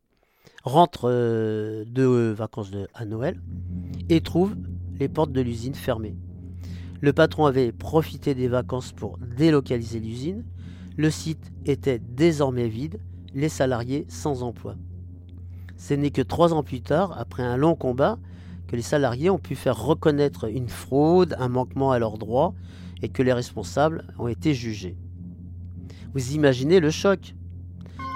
rentrent 0.65 1.11
euh, 1.11 1.85
de 1.87 2.35
vacances 2.37 2.71
à 2.95 3.05
Noël 3.05 3.41
et 4.09 4.21
trouvent 4.21 4.57
les 4.99 5.09
portes 5.09 5.33
de 5.33 5.41
l'usine 5.41 5.75
fermées. 5.75 6.17
Le 7.01 7.13
patron 7.13 7.47
avait 7.47 7.73
profité 7.73 8.35
des 8.35 8.49
vacances 8.49 8.93
pour 8.93 9.19
délocaliser 9.19 10.01
l'usine. 10.01 10.45
Le 10.97 11.11
site 11.11 11.53
était 11.65 12.01
désormais 12.01 12.69
vide, 12.69 12.99
les 13.35 13.49
salariés 13.49 14.05
sans 14.09 14.43
emploi. 14.43 14.75
Ce 15.79 15.95
n'est 15.95 16.11
que 16.11 16.23
trois 16.23 16.53
ans 16.53 16.65
plus 16.65 16.83
tard, 16.83 17.17
après 17.17 17.45
un 17.45 17.57
long 17.57 17.77
combat, 17.77 18.19
que 18.67 18.77
les 18.77 18.83
salariés 18.83 19.31
ont 19.31 19.39
pu 19.39 19.55
faire 19.55 19.81
reconnaître 19.81 20.51
une 20.51 20.69
fraude, 20.69 21.37
un 21.39 21.49
manquement 21.49 21.93
à 21.93 21.99
leurs 21.99 22.19
droits, 22.19 22.53
et 23.01 23.09
que 23.09 23.23
les 23.23 23.33
responsables 23.33 24.05
ont 24.19 24.29
été 24.29 24.55
jugés. 24.55 24.97
Vous 26.13 26.33
imaginez 26.33 26.81
le 26.81 26.91
choc. 26.91 27.35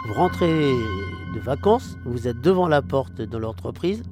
Vous 0.07 0.15
rentrez 0.15 0.49
de 0.49 1.41
vacances, 1.41 1.97
vous 2.05 2.27
êtes 2.27 2.41
devant 2.41 2.67
la 2.67 2.83
porte 2.83 3.23
de 3.23 3.39
l'entreprise, 3.39 4.03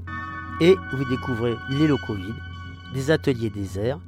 et 0.61 0.77
vous 0.93 1.05
découvrez 1.11 1.55
les 1.71 1.89
locaux 1.89 2.15
vides, 2.15 2.95
des 2.95 3.11
ateliers 3.11 3.51
déserts, 3.51 3.99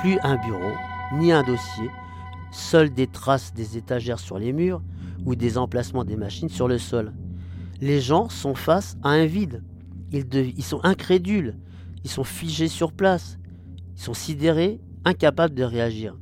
plus 0.00 0.18
un 0.22 0.36
bureau, 0.36 0.72
ni 1.14 1.32
un 1.32 1.42
dossier, 1.42 1.90
seules 2.52 2.90
des 2.90 3.08
traces 3.08 3.52
des 3.52 3.76
étagères 3.76 4.20
sur 4.20 4.38
les 4.38 4.52
murs 4.52 4.80
ou 5.24 5.34
des 5.34 5.58
emplacements 5.58 6.04
des 6.04 6.16
machines 6.16 6.48
sur 6.48 6.68
le 6.68 6.78
sol 6.78 7.12
les 7.80 8.00
gens 8.00 8.28
sont 8.28 8.54
face 8.54 8.96
à 9.02 9.10
un 9.10 9.26
vide. 9.26 9.62
Ils, 10.12 10.62
sont 10.62 10.80
incrédules, 10.84 11.56
ils 12.04 12.10
sont 12.10 12.24
figés 12.24 12.68
sur 12.68 12.92
place, 12.92 13.38
ils 13.96 14.02
sont 14.02 14.14
sidérés, 14.14 14.80
incapables 15.04 15.54
de 15.54 15.64
réagir. 15.64 16.16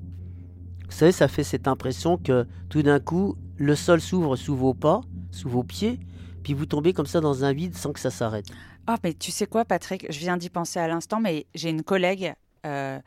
Vous 0.87 0.93
savez, 0.93 1.13
ça 1.13 1.29
fait 1.29 1.45
cette 1.45 1.69
impression 1.69 2.17
que 2.17 2.47
tout 2.69 2.83
d'un 2.83 3.01
coup, 3.01 3.37
le 3.57 3.75
sol 3.75 4.01
s'ouvre 4.01 4.37
sous 4.37 4.57
vos 4.57 4.75
pas, 4.75 5.03
sous 5.31 5.49
vos 5.49 5.63
pieds, 5.63 6.01
puis 6.43 6.55
vous 6.55 6.67
tombez 6.67 6.93
comme 6.93 7.07
ça 7.07 7.21
dans 7.21 7.45
un 7.45 7.53
vide 7.53 7.77
sans 7.77 7.93
que 7.93 8.01
ça 8.01 8.11
s'arrête. 8.11 8.47
Ah, 8.87 8.97
mais 9.03 9.15
tu 9.15 9.31
sais 9.31 9.47
quoi, 9.47 9.65
Patrick? 9.65 10.07
Je 10.11 10.19
viens 10.19 10.37
d'y 10.37 10.51
penser 10.51 10.79
à 10.79 10.89
l'instant, 10.89 11.21
mais 11.21 11.47
j'ai 11.55 11.71
une 11.71 11.83
collègue. 11.83 12.35
Euh, 12.67 12.99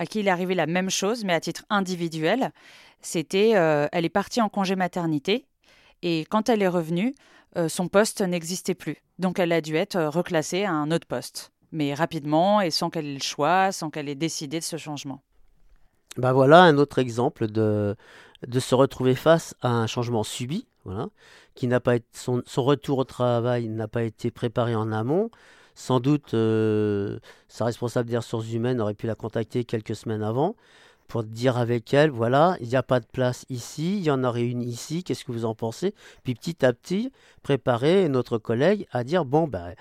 à 0.00 0.06
qui 0.06 0.20
il 0.20 0.28
est 0.28 0.30
arrivé 0.30 0.54
la 0.54 0.66
même 0.66 0.88
chose, 0.88 1.24
mais 1.24 1.34
à 1.34 1.40
titre 1.40 1.64
individuel. 1.68 2.52
C'était, 3.02 3.52
euh, 3.54 3.86
elle 3.92 4.06
est 4.06 4.08
partie 4.08 4.40
en 4.40 4.48
congé 4.48 4.74
maternité 4.74 5.46
et 6.02 6.24
quand 6.30 6.48
elle 6.48 6.62
est 6.62 6.68
revenue, 6.68 7.14
euh, 7.56 7.68
son 7.68 7.88
poste 7.88 8.20
n'existait 8.20 8.74
plus. 8.74 9.02
Donc 9.18 9.38
elle 9.38 9.52
a 9.52 9.60
dû 9.60 9.76
être 9.76 9.96
euh, 9.96 10.10
reclassée 10.10 10.64
à 10.64 10.72
un 10.72 10.90
autre 10.90 11.06
poste, 11.06 11.52
mais 11.72 11.94
rapidement 11.94 12.60
et 12.60 12.70
sans 12.70 12.90
qu'elle 12.90 13.06
ait 13.06 13.14
le 13.14 13.22
choix, 13.22 13.72
sans 13.72 13.90
qu'elle 13.90 14.08
ait 14.08 14.14
décidé 14.14 14.58
de 14.58 14.64
ce 14.64 14.76
changement. 14.76 15.20
Bah 16.16 16.32
voilà 16.32 16.62
un 16.62 16.76
autre 16.78 16.98
exemple 16.98 17.48
de, 17.48 17.96
de 18.46 18.60
se 18.60 18.74
retrouver 18.74 19.14
face 19.14 19.54
à 19.62 19.68
un 19.68 19.86
changement 19.86 20.24
subi, 20.24 20.66
voilà, 20.84 21.08
qui 21.54 21.66
n'a 21.66 21.80
pas 21.80 21.96
été, 21.96 22.06
son, 22.12 22.42
son, 22.46 22.62
retour 22.64 22.98
au 22.98 23.04
travail 23.04 23.68
n'a 23.68 23.88
pas 23.88 24.02
été 24.02 24.30
préparé 24.30 24.74
en 24.74 24.92
amont. 24.92 25.30
Sans 25.74 26.00
doute, 26.00 26.34
euh, 26.34 27.18
sa 27.48 27.64
responsable 27.64 28.10
des 28.10 28.16
ressources 28.16 28.52
humaines 28.52 28.80
aurait 28.80 28.94
pu 28.94 29.06
la 29.06 29.14
contacter 29.14 29.64
quelques 29.64 29.94
semaines 29.94 30.22
avant 30.22 30.56
pour 31.10 31.24
dire 31.24 31.58
avec 31.58 31.92
elle, 31.92 32.10
voilà, 32.10 32.56
il 32.60 32.68
n'y 32.68 32.76
a 32.76 32.84
pas 32.84 33.00
de 33.00 33.06
place 33.06 33.44
ici, 33.50 33.98
il 33.98 34.04
y 34.04 34.12
en 34.12 34.22
aurait 34.22 34.46
une 34.46 34.62
ici, 34.62 35.02
qu'est-ce 35.02 35.24
que 35.24 35.32
vous 35.32 35.44
en 35.44 35.56
pensez? 35.56 35.92
Puis 36.22 36.36
petit 36.36 36.64
à 36.64 36.72
petit, 36.72 37.10
préparer 37.42 38.08
notre 38.08 38.38
collègue 38.38 38.86
à 38.92 39.02
dire, 39.02 39.24
bon, 39.24 39.48
ben, 39.48 39.74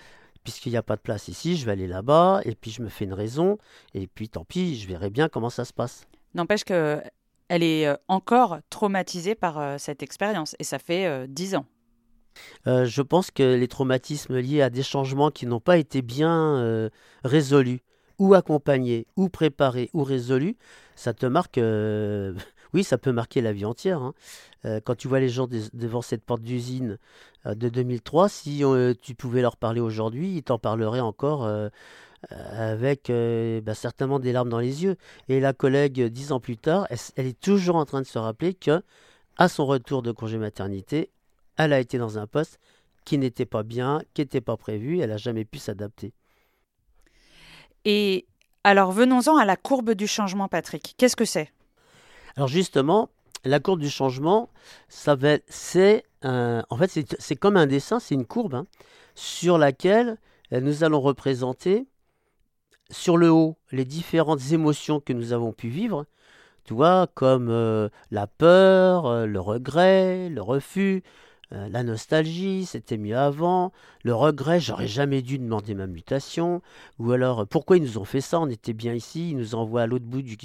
puisqu'il 0.44 0.72
n'y 0.72 0.78
a 0.78 0.82
pas 0.82 0.96
de 0.96 1.02
place 1.02 1.28
ici, 1.28 1.56
je 1.56 1.68
vais 1.68 1.74
aller 1.74 1.86
là-bas, 1.86 2.42
et 2.46 2.56
puis 2.56 2.72
je 2.72 2.82
me 2.82 2.90
fais 2.90 3.06
une 3.06 3.14
raison, 3.14 3.60
et 3.94 4.08
puis 4.08 4.28
tant 4.28 4.44
pis, 4.44 4.76
je 4.76 4.88
verrai 4.88 5.12
bien 5.12 5.30
comment 5.30 5.52
ça 5.52 5.66
se 5.66 5.72
passe. 5.72 6.08
N'empêche 6.34 6.64
que 6.64 7.00
elle 7.48 7.62
est 7.62 7.88
euh, 7.88 7.96
encore 8.08 8.58
traumatisée 8.72 9.36
par 9.36 9.60
euh, 9.60 9.76
cette 9.78 10.02
expérience, 10.02 10.56
et 10.58 10.64
ça 10.64 10.80
fait 10.80 11.06
euh, 11.06 11.28
dix 11.30 11.54
ans. 11.56 11.66
je 12.66 13.02
pense 13.04 13.30
que 13.30 13.56
les 13.56 13.68
traumatismes 13.68 14.40
liés 14.40 14.64
à 14.64 14.72
des 14.72 14.84
changements 14.84 15.30
qui 15.30 15.46
n'ont 15.46 15.60
pas 15.60 15.78
été 15.78 16.02
bien 16.02 16.90
résolus, 17.24 17.82
ou 18.18 18.34
accompagnés, 18.34 19.06
ou 19.16 19.30
préparés, 19.30 19.90
ou 19.94 20.04
résolus, 20.04 20.58
ça 21.00 21.14
te 21.14 21.26
marque. 21.26 21.58
Euh, 21.58 22.34
oui, 22.74 22.84
ça 22.84 22.98
peut 22.98 23.12
marquer 23.12 23.42
la 23.42 23.54
vie 23.54 23.66
entière. 23.66 24.02
Hein. 24.02 24.14
Euh, 24.66 24.80
quand 24.84 24.96
tu 24.96 25.08
vois 25.08 25.20
les 25.20 25.30
gens 25.30 25.48
devant 25.74 26.02
cette 26.02 26.24
porte 26.24 26.42
d'usine 26.42 26.98
euh, 27.46 27.56
de 27.56 27.70
2003, 27.70 28.28
si 28.28 28.64
tu 29.02 29.16
pouvais 29.16 29.42
leur 29.42 29.56
parler 29.56 29.80
aujourd'hui, 29.80 30.36
ils 30.36 30.44
t'en 30.44 30.60
parleraient 30.60 31.00
encore 31.00 31.50
avec 32.30 33.10
bah, 33.64 33.74
certainement 33.74 34.20
des 34.20 34.34
larmes 34.34 34.50
dans 34.50 34.60
les 34.60 34.84
yeux. 34.84 34.98
Et 35.30 35.40
la 35.40 35.54
collègue, 35.54 36.04
dix 36.08 36.34
ans 36.34 36.42
plus 36.42 36.58
tard, 36.58 36.86
elle, 37.16 37.26
est 37.26 37.40
toujours 37.40 37.78
en 37.78 37.86
train 37.86 38.02
de 38.02 38.08
se 38.08 38.20
rappeler 38.20 38.54
que, 38.54 38.82
à 39.38 39.48
son 39.48 39.66
retour 39.66 40.02
de 40.02 40.12
congé 40.12 40.38
maternité, 40.38 41.12
elle 41.56 41.72
a 41.72 41.80
été 41.80 41.98
dans 41.98 42.20
un 42.20 42.28
poste 42.28 42.60
qui 43.06 43.18
n'était 43.18 43.46
pas 43.46 43.64
bien, 43.64 44.02
qui 44.14 44.22
n'était 44.22 44.42
pas 44.42 44.58
prévu, 44.58 45.00
elle 45.00 45.12
n'a 45.12 45.18
jamais 45.18 45.46
pu 45.46 45.60
s'adapter. 45.60 46.12
Et 47.86 48.28
alors 48.70 48.92
venons-en 48.92 49.36
à 49.36 49.46
la 49.46 49.56
courbe 49.56 49.94
du 49.94 50.06
changement, 50.06 50.48
Patrick. 50.48 50.94
Qu'est-ce 50.96 51.16
que 51.16 51.26
c'est? 51.26 51.52
Alors 52.36 52.48
justement, 52.48 53.10
la 53.44 53.60
courbe 53.60 53.80
du 53.80 53.90
changement, 53.90 54.50
ça 54.90 55.18
c'est 55.48 56.04
en 56.22 56.78
fait 56.78 57.16
c'est 57.18 57.36
comme 57.36 57.58
un 57.58 57.66
dessin, 57.66 58.00
c'est 58.00 58.14
une 58.14 58.28
courbe 58.28 58.54
hein, 58.54 58.68
sur 59.16 59.58
laquelle 59.58 60.18
euh, 60.54 60.62
nous 60.62 60.84
allons 60.84 61.02
représenter 61.02 61.88
sur 62.92 63.18
le 63.18 63.32
haut 63.32 63.58
les 63.72 63.86
différentes 63.86 64.52
émotions 64.52 65.00
que 65.00 65.14
nous 65.14 65.34
avons 65.34 65.52
pu 65.52 65.70
vivre, 65.70 66.06
tu 66.64 66.76
vois, 66.76 67.08
comme 67.16 67.50
euh, 67.50 67.90
la 68.12 68.28
peur, 68.28 69.08
euh, 69.08 69.26
le 69.26 69.40
regret, 69.40 70.30
le 70.30 70.44
refus, 70.44 71.02
euh, 71.52 71.68
la 71.70 71.84
nostalgie, 71.84 72.66
c'était 72.66 72.98
mieux 72.98 73.18
avant. 73.18 73.72
Le 74.04 74.14
regret, 74.14 74.60
j'aurais 74.60 74.88
jamais 74.88 75.22
dû 75.22 75.40
demander 75.40 75.74
ma 75.74 75.88
mutation. 75.88 76.62
Ou 77.00 77.12
alors, 77.12 77.48
pourquoi 77.48 77.78
ils 77.78 77.84
nous 77.84 77.98
ont 77.98 78.06
fait 78.06 78.22
ça? 78.22 78.40
On 78.40 78.50
était 78.50 78.74
bien 78.74 78.94
ici. 78.94 79.32
Ils 79.32 79.38
nous 79.38 79.56
envoient 79.56 79.82
à 79.84 79.88
l'autre 79.88 80.06
bout 80.06 80.22
du, 80.22 80.38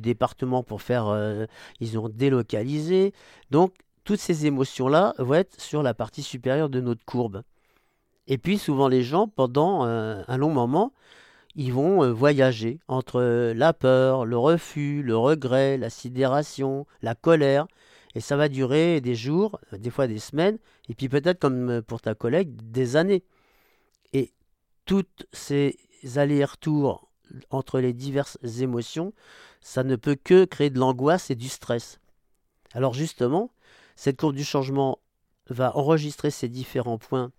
département 0.00 0.62
pour 0.64 0.82
faire. 0.82 1.06
Euh, 1.08 1.46
ils 1.80 1.98
ont 1.98 2.08
délocalisé. 2.08 3.12
Donc, 3.50 3.72
toutes 4.04 4.20
ces 4.20 4.46
émotions-là 4.46 5.14
vont 5.18 5.34
être 5.34 5.60
sur 5.60 5.82
la 5.82 5.94
partie 5.94 6.22
supérieure 6.22 6.70
de 6.70 6.80
notre 6.80 7.04
courbe. 7.04 7.42
Et 8.26 8.38
puis, 8.38 8.58
souvent, 8.58 8.88
les 8.88 9.04
gens, 9.04 9.28
pendant 9.28 9.86
euh, 9.86 10.22
un 10.26 10.36
long 10.36 10.50
moment, 10.50 10.92
ils 11.54 11.72
vont 11.72 12.12
voyager 12.12 12.80
entre 12.88 13.52
la 13.52 13.72
peur, 13.72 14.24
le 14.24 14.38
refus, 14.38 15.02
le 15.02 15.16
regret, 15.16 15.76
la 15.76 15.90
sidération, 15.90 16.86
la 17.02 17.14
colère. 17.14 17.66
Et 18.18 18.20
ça 18.20 18.36
va 18.36 18.48
durer 18.48 19.00
des 19.00 19.14
jours, 19.14 19.60
euh, 19.72 19.78
des 19.78 19.90
fois 19.90 20.08
des 20.08 20.18
semaines, 20.18 20.58
et 20.88 20.94
puis 20.96 21.08
peut-être 21.08 21.38
comme 21.38 21.70
euh, 21.70 21.82
pour 21.82 22.00
ta 22.00 22.16
collègue, 22.16 22.50
des 22.64 22.96
années. 22.96 23.22
Et 24.12 24.32
toutes 24.86 25.28
ces 25.32 25.78
allers-retours 26.16 27.08
entre 27.50 27.78
les 27.78 27.92
diverses 27.92 28.36
émotions, 28.58 29.12
ça 29.60 29.84
ne 29.84 29.94
peut 29.94 30.16
que 30.16 30.46
créer 30.46 30.68
de 30.68 30.80
l'angoisse 30.80 31.30
et 31.30 31.36
du 31.36 31.48
stress. 31.48 32.00
Alors 32.72 32.92
justement, 32.92 33.52
cette 33.94 34.18
courbe 34.18 34.34
du 34.34 34.42
changement 34.42 34.98
va 35.48 35.76
enregistrer 35.76 36.32
ces 36.32 36.48
différents 36.48 36.98
points 36.98 37.30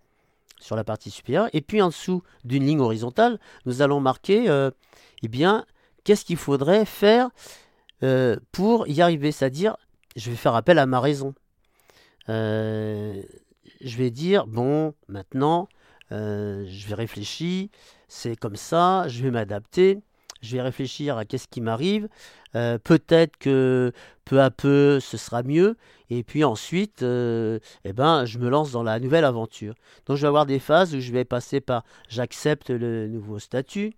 sur 0.60 0.76
la 0.76 0.84
partie 0.84 1.10
supérieure, 1.10 1.50
et 1.52 1.60
puis 1.60 1.82
en 1.82 1.88
dessous 1.88 2.22
d'une 2.44 2.64
ligne 2.64 2.80
horizontale, 2.80 3.38
nous 3.66 3.82
allons 3.82 4.00
marquer, 4.00 4.48
euh, 4.48 4.70
eh 5.22 5.28
bien, 5.28 5.66
qu'est-ce 6.04 6.24
qu'il 6.24 6.38
faudrait 6.38 6.86
faire 6.86 7.28
pour 8.50 8.88
y 8.88 9.02
arriver, 9.02 9.30
c'est-à-dire 9.30 9.76
je 10.16 10.30
vais 10.30 10.36
faire 10.36 10.54
appel 10.54 10.78
à 10.78 10.86
ma 10.86 11.00
raison. 11.00 11.34
Euh, 12.28 13.22
je 13.80 13.96
vais 13.96 14.10
dire, 14.10 14.46
bon, 14.46 14.94
maintenant, 15.08 15.68
euh, 16.12 16.66
je 16.68 16.86
vais 16.88 16.94
réfléchir, 16.94 17.68
c'est 18.08 18.36
comme 18.36 18.56
ça, 18.56 19.08
je 19.08 19.22
vais 19.22 19.30
m'adapter, 19.30 20.00
je 20.42 20.56
vais 20.56 20.62
réfléchir 20.62 21.16
à 21.16 21.24
qu'est-ce 21.24 21.48
qui 21.48 21.60
m'arrive, 21.60 22.08
euh, 22.54 22.78
peut-être 22.78 23.36
que 23.36 23.92
peu 24.24 24.40
à 24.40 24.50
peu 24.50 25.00
ce 25.00 25.16
sera 25.16 25.42
mieux, 25.42 25.76
et 26.08 26.24
puis 26.24 26.44
ensuite, 26.44 27.02
eh 27.02 27.92
ben, 27.92 28.24
je 28.24 28.38
me 28.38 28.48
lance 28.48 28.72
dans 28.72 28.82
la 28.82 28.98
nouvelle 29.00 29.24
aventure. 29.24 29.74
Donc 30.06 30.16
je 30.16 30.22
vais 30.22 30.28
avoir 30.28 30.46
des 30.46 30.58
phases 30.58 30.94
où 30.94 31.00
je 31.00 31.12
vais 31.12 31.24
passer 31.24 31.60
par 31.60 31.84
j'accepte 32.08 32.70
le 32.70 33.06
nouveau 33.06 33.38
statut, 33.38 33.94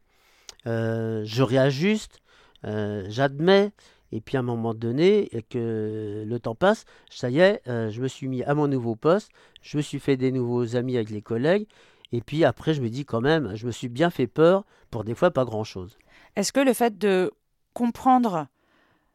je 0.64 1.42
réajuste, 1.42 2.20
j'admets, 2.62 3.72
et 4.12 4.20
puis 4.20 4.36
à 4.36 4.40
un 4.40 4.44
moment 4.44 4.74
donné, 4.74 5.34
et 5.34 5.42
que 5.42 6.22
le 6.26 6.38
temps 6.38 6.54
passe, 6.54 6.84
ça 7.10 7.30
y 7.30 7.40
est, 7.40 7.66
euh, 7.66 7.90
je 7.90 8.00
me 8.02 8.08
suis 8.08 8.28
mis 8.28 8.42
à 8.44 8.54
mon 8.54 8.68
nouveau 8.68 8.94
poste, 8.94 9.30
je 9.62 9.78
me 9.78 9.82
suis 9.82 9.98
fait 9.98 10.18
des 10.18 10.30
nouveaux 10.30 10.76
amis 10.76 10.96
avec 10.96 11.10
les 11.10 11.22
collègues, 11.22 11.66
et 12.12 12.20
puis 12.20 12.44
après 12.44 12.74
je 12.74 12.82
me 12.82 12.90
dis 12.90 13.06
quand 13.06 13.22
même, 13.22 13.56
je 13.56 13.66
me 13.66 13.72
suis 13.72 13.88
bien 13.88 14.10
fait 14.10 14.26
peur 14.26 14.64
pour 14.90 15.02
des 15.02 15.14
fois 15.14 15.30
pas 15.30 15.46
grand-chose. 15.46 15.98
Est-ce 16.36 16.52
que 16.52 16.60
le 16.60 16.74
fait 16.74 16.98
de 16.98 17.32
comprendre 17.72 18.46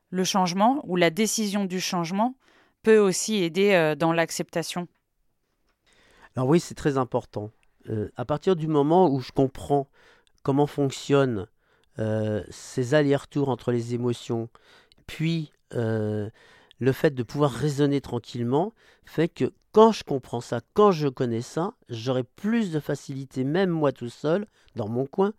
le 0.10 0.24
changement 0.24 0.82
ou 0.86 0.96
la 0.96 1.12
décision 1.12 1.66
du 1.66 1.80
changement 1.80 2.36
peut 2.82 2.98
aussi 2.98 3.36
aider 3.44 3.74
euh, 3.74 3.94
dans 3.94 4.14
l'acceptation? 4.14 4.88
Alors 6.36 6.50
oui, 6.50 6.60
c'est 6.60 6.76
très 6.76 6.98
important. 6.98 7.52
Euh, 7.90 8.10
à 8.16 8.26
partir 8.26 8.56
du 8.56 8.68
moment 8.68 9.10
où 9.10 9.20
je 9.20 9.32
comprends 9.32 9.88
comment 10.44 10.68
fonctionnent 10.68 11.48
ces 12.52 12.94
allers-retours 12.94 13.50
entre 13.50 13.72
les 13.72 13.96
émotions, 13.96 14.50
puis 15.08 15.52
euh, 15.74 16.30
le 16.80 16.92
fait 16.92 17.16
de 17.16 17.24
pouvoir 17.24 17.52
raisonner 17.52 18.02
tranquillement 18.02 18.74
fait 19.06 19.28
que 19.28 19.52
quand 19.72 19.92
je 19.92 20.04
comprends 20.04 20.42
ça, 20.42 20.62
quand 20.74 20.92
je 20.92 21.08
connais 21.08 21.42
ça, 21.42 21.74
j'aurai 21.90 22.24
plus 22.24 22.72
de 22.72 22.80
facilité, 22.80 23.44
même 23.44 23.70
moi 23.70 23.92
tout 23.92 24.10
seul, 24.10 24.46
dans 24.76 24.88
mon 24.88 25.06
coin, 25.06 25.34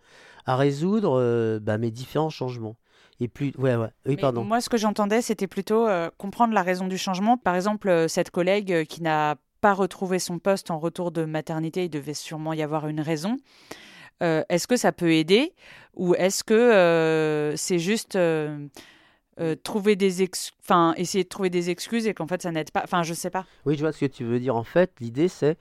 à 0.47 0.57
résoudre 0.57 1.19
euh, 1.21 1.61
bah, 1.61 1.79
mes 1.79 1.91
différents 1.91 2.31
changements. 2.31 2.77
Et 3.21 3.29
plus, 3.29 3.53
ouais, 3.59 3.75
ouais. 3.75 3.89
Oui, 4.07 4.17
pardon. 4.17 4.45
Moi, 4.45 4.61
ce 4.61 4.69
que 4.69 4.77
j'entendais, 4.77 5.23
c'était 5.23 5.49
plutôt 5.49 5.89
euh, 5.89 6.09
comprendre 6.19 6.55
la 6.55 6.63
raison 6.63 6.87
du 6.87 6.99
changement. 6.99 7.37
Par 7.37 7.57
exemple, 7.57 8.09
cette 8.09 8.31
collègue 8.31 8.85
qui 8.87 9.03
n'a 9.03 9.37
pas 9.61 9.75
retrouvé 9.75 10.21
son 10.21 10.39
poste 10.39 10.71
en 10.71 10.79
retour 10.79 11.11
de 11.11 11.25
maternité, 11.25 11.85
il 11.85 11.91
devait 11.91 12.15
sûrement 12.15 12.53
y 12.53 12.63
avoir 12.63 12.87
une 12.87 13.01
raison. 13.01 13.37
est-ce 14.21 14.69
que 14.69 14.77
ça 14.77 14.93
peut 14.93 15.13
aider? 15.13 15.53
Ou 15.95 16.15
est-ce 16.15 16.45
que 16.45 17.55
c'est 17.57 17.81
juste 17.81 18.17
euh, 19.40 19.54
trouver 19.54 19.97
des 19.97 20.28
enfin 20.61 20.95
essayer 20.97 21.25
de 21.25 21.28
trouver 21.28 21.50
des 21.50 21.71
excuses 21.71 22.07
et 22.07 22.14
qu'en 22.14 22.26
fait 22.26 22.42
ça 22.42 22.50
n'aide 22.50 22.71
pas. 22.71 22.83
Enfin 22.85 23.02
je 23.02 23.14
sais 23.14 23.30
pas. 23.30 23.47
Oui 23.64 23.76
je 23.76 23.80
vois 23.80 23.92
ce 23.92 24.00
que 24.00 24.07
tu 24.07 24.25
veux 24.25 24.40
dire. 24.40 24.57
En 24.57 24.64
fait 24.64 24.92
l'idée 25.00 25.28
c'est 25.28 25.59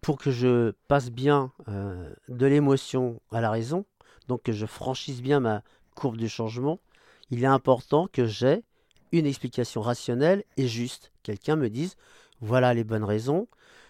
pour 0.00 0.18
que 0.18 0.30
je 0.30 0.72
passe 0.88 1.10
bien 1.10 1.52
euh, 1.68 2.10
de 2.28 2.46
l'émotion 2.46 3.20
à 3.32 3.40
la 3.40 3.50
raison 3.50 3.84
donc 4.28 4.42
que 4.42 4.52
je 4.52 4.66
franchisse 4.66 5.22
bien 5.22 5.40
ma 5.40 5.62
courbe 5.94 6.16
du 6.16 6.28
changement 6.28 6.78
il 7.30 7.42
est 7.42 7.48
important 7.48 8.08
que 8.12 8.26
j'ai 8.26 8.62
une 9.12 9.26
explication 9.26 9.80
rationnelle 9.80 10.44
et 10.56 10.66
juste. 10.66 11.12
Quelqu'un 11.22 11.56
me 11.56 11.70
dise 11.70 11.96
voilà 12.40 12.74
les 12.74 12.84
bonnes 12.84 13.04
raisons. 13.04 13.48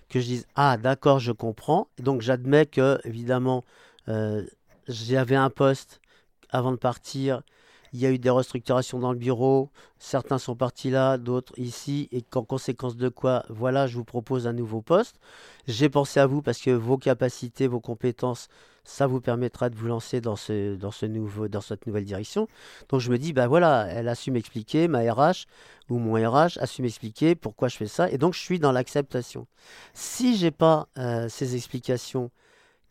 Que 0.08 0.20
je 0.20 0.26
dise 0.26 0.46
ah 0.54 0.76
d'accord 0.76 1.18
je 1.18 1.32
comprends. 1.32 1.88
Donc 1.98 2.20
j'admets 2.20 2.66
que 2.66 3.00
évidemment 3.04 3.64
euh, 4.08 4.44
j'avais 4.86 5.36
un 5.36 5.50
poste 5.50 6.00
avant 6.50 6.72
de 6.72 6.76
partir 6.76 7.42
il 7.94 8.00
y 8.00 8.06
a 8.06 8.10
eu 8.10 8.18
des 8.18 8.28
restructurations 8.28 8.98
dans 8.98 9.12
le 9.12 9.18
bureau, 9.18 9.70
certains 10.00 10.38
sont 10.38 10.56
partis 10.56 10.90
là, 10.90 11.16
d'autres 11.16 11.56
ici, 11.56 12.08
et 12.10 12.22
qu'en 12.22 12.42
conséquence 12.42 12.96
de 12.96 13.08
quoi, 13.08 13.44
voilà, 13.48 13.86
je 13.86 13.96
vous 13.96 14.04
propose 14.04 14.48
un 14.48 14.52
nouveau 14.52 14.82
poste. 14.82 15.20
J'ai 15.68 15.88
pensé 15.88 16.18
à 16.18 16.26
vous 16.26 16.42
parce 16.42 16.60
que 16.60 16.70
vos 16.70 16.98
capacités, 16.98 17.68
vos 17.68 17.78
compétences, 17.78 18.48
ça 18.82 19.06
vous 19.06 19.20
permettra 19.20 19.70
de 19.70 19.76
vous 19.76 19.86
lancer 19.86 20.20
dans, 20.20 20.34
ce, 20.34 20.74
dans, 20.74 20.90
ce 20.90 21.06
nouveau, 21.06 21.46
dans 21.46 21.60
cette 21.60 21.86
nouvelle 21.86 22.04
direction. 22.04 22.48
Donc 22.88 23.00
je 23.00 23.12
me 23.12 23.16
dis, 23.16 23.32
ben 23.32 23.46
voilà, 23.46 23.86
elle 23.88 24.08
a 24.08 24.16
su 24.16 24.32
m'expliquer, 24.32 24.88
ma 24.88 25.00
RH 25.00 25.46
ou 25.88 25.98
mon 25.98 26.14
RH 26.14 26.58
a 26.58 26.66
su 26.66 26.82
m'expliquer 26.82 27.36
pourquoi 27.36 27.68
je 27.68 27.76
fais 27.76 27.86
ça, 27.86 28.10
et 28.10 28.18
donc 28.18 28.34
je 28.34 28.40
suis 28.40 28.58
dans 28.58 28.72
l'acceptation. 28.72 29.46
Si 29.92 30.36
j'ai 30.36 30.50
pas 30.50 30.88
euh, 30.98 31.28
ces 31.28 31.54
explications 31.54 32.32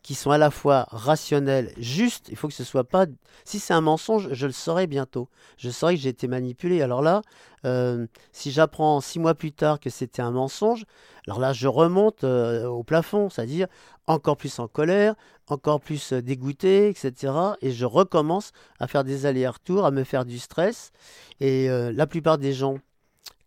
qui 0.04 0.14
sont 0.14 0.30
à 0.30 0.38
la 0.38 0.50
fois 0.50 0.86
rationnelles, 0.90 1.72
justes. 1.78 2.28
Il 2.28 2.36
faut 2.36 2.46
que 2.46 2.52
ce 2.54 2.62
soit 2.62 2.84
pas. 2.84 3.06
Si 3.46 3.58
c'est 3.58 3.72
un 3.72 3.80
mensonge, 3.80 4.28
je 4.32 4.46
le 4.46 4.52
saurai 4.52 4.86
bientôt. 4.86 5.30
Je 5.56 5.70
saurai 5.70 5.94
que 5.94 6.02
j'ai 6.02 6.10
été 6.10 6.28
manipulé. 6.28 6.82
Alors 6.82 7.00
là, 7.00 7.22
euh, 7.64 8.06
si 8.30 8.50
j'apprends 8.50 9.00
six 9.00 9.18
mois 9.18 9.34
plus 9.34 9.50
tard 9.50 9.80
que 9.80 9.88
c'était 9.88 10.20
un 10.20 10.30
mensonge, 10.30 10.84
alors 11.26 11.40
là, 11.40 11.54
je 11.54 11.66
remonte 11.66 12.22
euh, 12.22 12.66
au 12.66 12.84
plafond, 12.84 13.30
c'est-à-dire 13.30 13.66
encore 14.06 14.36
plus 14.36 14.58
en 14.58 14.68
colère, 14.68 15.14
encore 15.48 15.80
plus 15.80 16.12
euh, 16.12 16.20
dégoûté, 16.20 16.90
etc. 16.90 17.32
Et 17.62 17.72
je 17.72 17.86
recommence 17.86 18.52
à 18.80 18.86
faire 18.86 19.04
des 19.04 19.24
allers-retours, 19.24 19.86
à 19.86 19.90
me 19.90 20.04
faire 20.04 20.26
du 20.26 20.38
stress. 20.38 20.92
Et 21.40 21.68
la 21.68 22.06
plupart 22.06 22.36
des 22.36 22.52
gens 22.52 22.76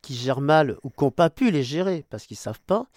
qui 0.01 0.15
gèrent 0.15 0.41
mal 0.41 0.77
ou 0.83 0.89
qui 0.89 1.03
n'ont 1.03 1.11
pas 1.11 1.29
pu 1.29 1.51
les 1.51 1.63
gérer 1.63 2.03
parce 2.09 2.25
qu'ils 2.25 2.35
ne 2.35 2.39
savent 2.39 2.61
pas, 2.65 2.87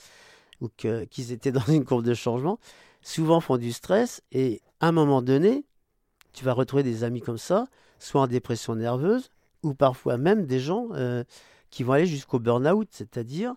ou 0.62 0.68
qu'ils 0.68 1.32
étaient 1.32 1.52
dans 1.52 1.66
une 1.68 1.84
courbe 1.84 2.04
de 2.04 2.14
changement, 2.14 2.58
souvent 3.02 3.40
font 3.40 3.56
du 3.56 3.72
stress 3.72 4.22
et 4.32 4.60
à 4.80 4.88
un 4.88 4.92
moment 4.92 5.22
donné, 5.22 5.64
tu 6.32 6.44
vas 6.44 6.52
retrouver 6.52 6.82
des 6.82 7.04
amis 7.04 7.20
comme 7.20 7.38
ça, 7.38 7.66
soit 7.98 8.20
en 8.22 8.26
dépression 8.26 8.74
nerveuse, 8.74 9.30
ou 9.62 9.74
parfois 9.74 10.16
même 10.16 10.46
des 10.46 10.60
gens 10.60 10.88
euh, 10.92 11.24
qui 11.70 11.82
vont 11.82 11.92
aller 11.92 12.06
jusqu'au 12.06 12.38
burn-out, 12.38 12.88
c'est-à-dire 12.90 13.54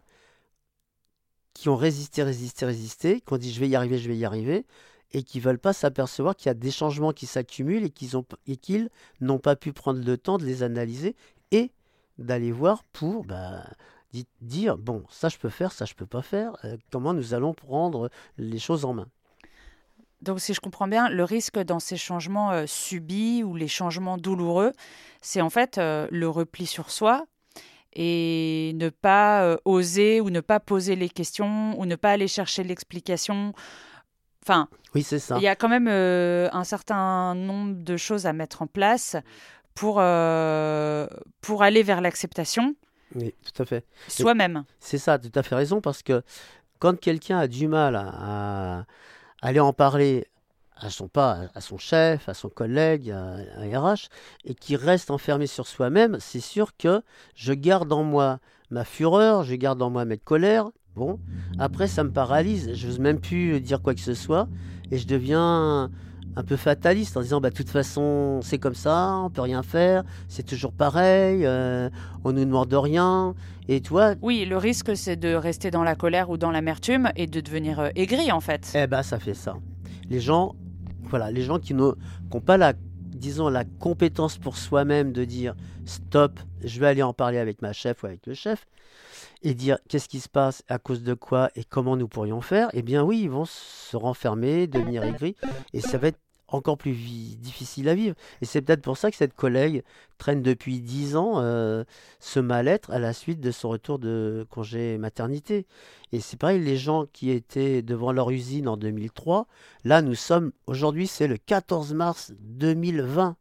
qui 1.53 1.69
ont 1.69 1.75
résisté, 1.75 2.23
résisté, 2.23 2.65
résisté, 2.65 3.21
qui 3.21 3.33
ont 3.33 3.37
dit 3.37 3.53
je 3.53 3.59
vais 3.59 3.69
y 3.69 3.75
arriver, 3.75 3.97
je 3.97 4.07
vais 4.07 4.17
y 4.17 4.25
arriver, 4.25 4.65
et 5.11 5.23
qui 5.23 5.37
ne 5.37 5.43
veulent 5.43 5.59
pas 5.59 5.73
s'apercevoir 5.73 6.35
qu'il 6.35 6.47
y 6.47 6.49
a 6.49 6.55
des 6.55 6.71
changements 6.71 7.13
qui 7.13 7.27
s'accumulent 7.27 7.85
et 7.85 8.57
qu'ils 8.57 8.89
n'ont 9.21 9.39
pas 9.39 9.55
pu 9.55 9.71
prendre 9.71 10.03
le 10.03 10.17
temps 10.17 10.37
de 10.37 10.45
les 10.45 10.63
analyser 10.63 11.15
et 11.51 11.71
d'aller 12.17 12.51
voir 12.51 12.83
pour 12.85 13.23
bah, 13.23 13.63
dire 14.41 14.77
bon 14.77 15.03
ça 15.09 15.29
je 15.29 15.37
peux 15.37 15.49
faire, 15.49 15.71
ça 15.71 15.85
je 15.85 15.93
peux 15.93 16.05
pas 16.05 16.21
faire, 16.21 16.57
euh, 16.65 16.77
comment 16.91 17.13
nous 17.13 17.33
allons 17.33 17.53
prendre 17.53 18.09
les 18.37 18.59
choses 18.59 18.85
en 18.85 18.93
main. 18.93 19.07
Donc, 20.23 20.39
si 20.39 20.53
je 20.53 20.61
comprends 20.61 20.87
bien, 20.87 21.09
le 21.09 21.23
risque 21.25 21.59
dans 21.59 21.79
ces 21.79 21.97
changements 21.97 22.51
euh, 22.51 22.63
subis 22.65 23.43
ou 23.43 23.55
les 23.55 23.67
changements 23.67 24.17
douloureux, 24.17 24.71
c'est 25.21 25.41
en 25.41 25.49
fait 25.49 25.77
euh, 25.77 26.07
le 26.11 26.29
repli 26.29 26.65
sur 26.65 26.91
soi 26.91 27.25
et 27.93 28.71
ne 28.75 28.87
pas 28.87 29.43
euh, 29.43 29.57
oser 29.65 30.21
ou 30.21 30.29
ne 30.29 30.39
pas 30.39 30.61
poser 30.61 30.95
les 30.95 31.09
questions 31.09 31.77
ou 31.77 31.85
ne 31.85 31.97
pas 31.97 32.11
aller 32.11 32.29
chercher 32.29 32.63
l'explication. 32.63 33.53
Enfin, 34.43 34.69
oui, 34.95 35.03
c'est 35.03 35.19
ça. 35.19 35.35
Il 35.37 35.43
y 35.43 35.47
a 35.47 35.57
quand 35.57 35.69
même 35.69 35.87
un 35.87 36.63
certain 36.63 37.35
nombre 37.35 37.75
de 37.83 37.97
choses 37.97 38.25
à 38.25 38.33
mettre 38.33 38.61
en 38.61 38.67
place 38.67 39.15
pour, 39.73 39.95
pour 39.95 41.63
aller 41.63 41.83
vers 41.83 42.01
l'acceptation. 42.01 42.75
Oui, 43.15 43.33
tout 43.45 43.61
à 43.61 43.65
fait. 43.65 43.85
Soi-même. 44.09 44.65
C'est 44.79 44.97
ça, 44.97 45.17
tout 45.17 45.31
à 45.33 45.43
fait 45.43 45.55
raison, 45.55 45.79
parce 45.79 46.03
que 46.03 46.23
quand 46.79 46.99
quelqu'un 46.99 47.39
a 47.39 47.47
du 47.47 47.69
mal 47.69 47.95
à 47.95 48.85
aller 49.43 49.59
en 49.59 49.73
parler 49.73 50.25
à 50.77 50.89
son 50.89 51.07
pas, 51.07 51.41
à 51.53 51.61
son 51.61 51.77
chef, 51.77 52.27
à 52.27 52.33
son 52.33 52.49
collègue, 52.49 53.11
à 53.11 53.35
un 53.57 53.79
RH, 53.79 54.09
et 54.45 54.55
qui 54.55 54.75
reste 54.75 55.11
enfermé 55.11 55.47
sur 55.47 55.67
soi-même, 55.67 56.17
c'est 56.19 56.39
sûr 56.39 56.75
que 56.77 57.03
je 57.35 57.53
garde 57.53 57.91
en 57.93 58.03
moi 58.03 58.39
ma 58.71 58.85
fureur, 58.85 59.43
je 59.43 59.53
garde 59.55 59.81
en 59.81 59.89
moi 59.89 60.05
mes 60.05 60.17
colères. 60.17 60.69
Bon, 60.95 61.19
après 61.59 61.87
ça 61.87 62.03
me 62.03 62.11
paralyse, 62.11 62.73
je 62.73 62.87
n'ose 62.87 62.99
même 62.99 63.19
plus 63.19 63.59
dire 63.59 63.81
quoi 63.81 63.93
que 63.93 63.99
ce 63.99 64.13
soit, 64.13 64.47
et 64.91 64.97
je 64.97 65.07
deviens 65.07 65.91
un 66.35 66.43
peu 66.43 66.55
fataliste 66.55 67.15
en 67.17 67.21
disant 67.21 67.41
bah 67.41 67.49
de 67.49 67.55
toute 67.55 67.69
façon 67.69 68.39
c'est 68.41 68.57
comme 68.57 68.75
ça, 68.75 69.17
on 69.17 69.29
peut 69.29 69.41
rien 69.41 69.63
faire, 69.63 70.03
c'est 70.27 70.43
toujours 70.43 70.73
pareil, 70.73 71.45
euh, 71.45 71.89
on 72.23 72.33
nous 72.33 72.45
demande 72.45 72.73
rien. 72.73 73.35
Et 73.67 73.81
toi 73.81 74.15
Oui, 74.21 74.45
le 74.45 74.57
risque 74.57 74.95
c'est 74.95 75.15
de 75.15 75.33
rester 75.33 75.71
dans 75.71 75.83
la 75.83 75.95
colère 75.95 76.29
ou 76.29 76.37
dans 76.37 76.51
l'amertume 76.51 77.11
et 77.15 77.27
de 77.27 77.39
devenir 77.41 77.79
euh, 77.79 77.89
aigri 77.95 78.31
en 78.31 78.41
fait. 78.41 78.71
Eh 78.75 78.87
ben 78.87 79.03
ça 79.03 79.19
fait 79.19 79.33
ça. 79.33 79.55
Les 80.09 80.19
gens, 80.19 80.55
voilà, 81.03 81.31
les 81.31 81.43
gens 81.43 81.59
qui 81.59 81.73
n'ont 81.73 81.95
pas 82.45 82.57
la, 82.57 82.73
disons 83.13 83.49
la 83.49 83.63
compétence 83.63 84.37
pour 84.37 84.57
soi-même 84.57 85.13
de 85.13 85.23
dire 85.25 85.55
stop, 85.85 86.39
je 86.63 86.79
vais 86.79 86.87
aller 86.87 87.03
en 87.03 87.13
parler 87.13 87.37
avec 87.37 87.61
ma 87.61 87.73
chef 87.73 88.03
ou 88.03 88.07
avec 88.07 88.25
le 88.25 88.33
chef 88.33 88.65
et 89.43 89.53
dire 89.53 89.77
qu'est-ce 89.87 90.09
qui 90.09 90.19
se 90.19 90.29
passe, 90.29 90.63
à 90.67 90.79
cause 90.79 91.03
de 91.03 91.13
quoi 91.13 91.51
et 91.55 91.63
comment 91.63 91.97
nous 91.97 92.07
pourrions 92.07 92.41
faire, 92.41 92.69
eh 92.73 92.81
bien 92.81 93.03
oui, 93.03 93.21
ils 93.23 93.29
vont 93.29 93.45
se 93.45 93.95
renfermer, 93.95 94.67
devenir 94.67 95.03
aigris, 95.03 95.35
et 95.73 95.81
ça 95.81 95.97
va 95.97 96.07
être 96.07 96.19
encore 96.47 96.77
plus 96.77 96.93
difficile 97.37 97.89
à 97.89 97.95
vivre. 97.95 98.15
Et 98.41 98.45
c'est 98.45 98.61
peut-être 98.61 98.81
pour 98.81 98.97
ça 98.97 99.09
que 99.11 99.17
cette 99.17 99.33
collègue 99.33 99.83
traîne 100.17 100.41
depuis 100.41 100.79
dix 100.79 101.15
ans 101.15 101.33
euh, 101.37 101.83
ce 102.19 102.39
mal-être 102.39 102.91
à 102.91 102.99
la 102.99 103.13
suite 103.13 103.39
de 103.39 103.51
son 103.51 103.69
retour 103.69 103.99
de 103.99 104.45
congé 104.49 104.97
maternité. 104.97 105.65
Et 106.11 106.19
c'est 106.19 106.37
pareil, 106.37 106.63
les 106.63 106.77
gens 106.77 107.05
qui 107.11 107.31
étaient 107.31 107.81
devant 107.81 108.11
leur 108.11 108.29
usine 108.29 108.67
en 108.67 108.77
2003, 108.77 109.47
là 109.83 110.01
nous 110.01 110.15
sommes, 110.15 110.51
aujourd'hui 110.67 111.07
c'est 111.07 111.27
le 111.27 111.37
14 111.37 111.93
mars 111.93 112.33
2020. 112.39 113.35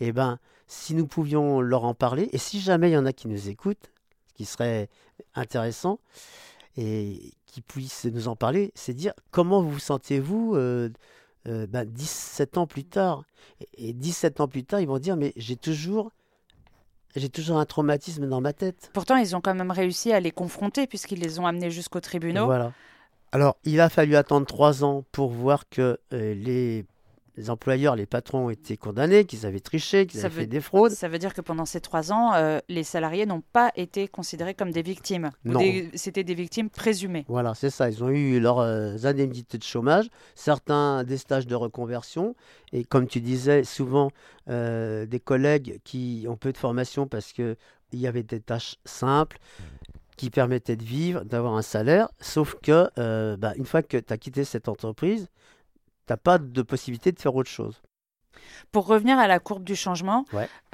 Eh 0.00 0.12
bien, 0.12 0.38
si 0.66 0.94
nous 0.94 1.06
pouvions 1.06 1.60
leur 1.60 1.84
en 1.84 1.94
parler, 1.94 2.28
et 2.32 2.38
si 2.38 2.60
jamais 2.60 2.90
il 2.90 2.94
y 2.94 2.98
en 2.98 3.06
a 3.06 3.12
qui 3.12 3.28
nous 3.28 3.48
écoutent, 3.48 3.90
qui 4.36 4.44
serait 4.44 4.88
intéressant, 5.34 5.98
et 6.76 7.32
qui 7.46 7.62
puissent 7.62 8.04
nous 8.04 8.28
en 8.28 8.36
parler, 8.36 8.70
c'est 8.74 8.94
dire 8.94 9.12
comment 9.30 9.62
vous 9.62 9.78
sentez-vous 9.78 10.54
euh, 10.56 10.90
17 11.46 12.56
euh, 12.56 12.60
ans 12.60 12.66
plus 12.66 12.84
tard. 12.84 13.24
Et 13.78 13.92
17 13.92 14.40
ans 14.40 14.48
plus 14.48 14.64
tard, 14.64 14.80
ils 14.80 14.88
vont 14.88 14.98
dire, 14.98 15.16
mais 15.16 15.32
j'ai 15.36 15.56
toujours 15.56 16.10
j'ai 17.14 17.30
toujours 17.30 17.56
un 17.56 17.64
traumatisme 17.64 18.28
dans 18.28 18.42
ma 18.42 18.52
tête. 18.52 18.90
Pourtant, 18.92 19.16
ils 19.16 19.34
ont 19.34 19.40
quand 19.40 19.54
même 19.54 19.70
réussi 19.70 20.12
à 20.12 20.20
les 20.20 20.30
confronter 20.30 20.86
puisqu'ils 20.86 21.20
les 21.20 21.38
ont 21.38 21.46
amenés 21.46 21.70
jusqu'au 21.70 22.00
tribunal. 22.00 22.44
Voilà. 22.44 22.72
Alors, 23.32 23.56
il 23.64 23.80
a 23.80 23.88
fallu 23.88 24.16
attendre 24.16 24.46
trois 24.46 24.84
ans 24.84 25.02
pour 25.12 25.30
voir 25.30 25.68
que 25.68 25.98
euh, 26.12 26.34
les 26.34 26.84
les 27.36 27.50
employeurs, 27.50 27.96
les 27.96 28.06
patrons 28.06 28.46
ont 28.46 28.50
été 28.50 28.76
condamnés, 28.76 29.24
qu'ils 29.24 29.44
avaient 29.44 29.60
triché, 29.60 30.06
qu'ils 30.06 30.24
avaient 30.24 30.42
fait 30.42 30.46
des 30.46 30.60
fraudes. 30.60 30.92
Ça 30.92 31.08
veut 31.08 31.18
dire 31.18 31.34
que 31.34 31.42
pendant 31.42 31.66
ces 31.66 31.80
trois 31.80 32.10
ans, 32.10 32.32
euh, 32.34 32.58
les 32.68 32.82
salariés 32.82 33.26
n'ont 33.26 33.42
pas 33.52 33.72
été 33.76 34.08
considérés 34.08 34.54
comme 34.54 34.70
des 34.70 34.82
victimes. 34.82 35.30
Non. 35.44 35.60
C'était 35.94 36.24
des 36.24 36.34
victimes 36.34 36.70
présumées. 36.70 37.26
Voilà, 37.28 37.54
c'est 37.54 37.70
ça. 37.70 37.90
Ils 37.90 38.02
ont 38.02 38.08
eu 38.08 38.40
leurs 38.40 38.60
euh, 38.60 38.96
indemnités 39.04 39.58
de 39.58 39.62
chômage, 39.62 40.08
certains 40.34 41.04
des 41.04 41.18
stages 41.18 41.46
de 41.46 41.54
reconversion. 41.54 42.34
Et 42.72 42.84
comme 42.84 43.06
tu 43.06 43.20
disais, 43.20 43.64
souvent 43.64 44.10
euh, 44.48 45.04
des 45.04 45.20
collègues 45.20 45.80
qui 45.84 46.24
ont 46.28 46.36
peu 46.36 46.52
de 46.52 46.58
formation 46.58 47.06
parce 47.06 47.32
qu'il 47.32 47.56
y 47.92 48.06
avait 48.06 48.22
des 48.22 48.40
tâches 48.40 48.76
simples 48.86 49.38
qui 50.16 50.30
permettaient 50.30 50.76
de 50.76 50.84
vivre, 50.84 51.24
d'avoir 51.24 51.54
un 51.54 51.62
salaire. 51.62 52.08
Sauf 52.18 52.56
que, 52.62 53.36
bah, 53.36 53.52
une 53.56 53.66
fois 53.66 53.82
que 53.82 53.98
tu 53.98 54.12
as 54.12 54.16
quitté 54.16 54.44
cette 54.44 54.70
entreprise, 54.70 55.28
n'as 56.10 56.16
pas 56.16 56.38
de 56.38 56.62
possibilité 56.62 57.12
de 57.12 57.18
faire 57.18 57.34
autre 57.34 57.50
chose. 57.50 57.82
Pour 58.72 58.86
revenir 58.86 59.18
à 59.18 59.26
la 59.26 59.38
courbe 59.38 59.64
du 59.64 59.76
changement, 59.76 60.24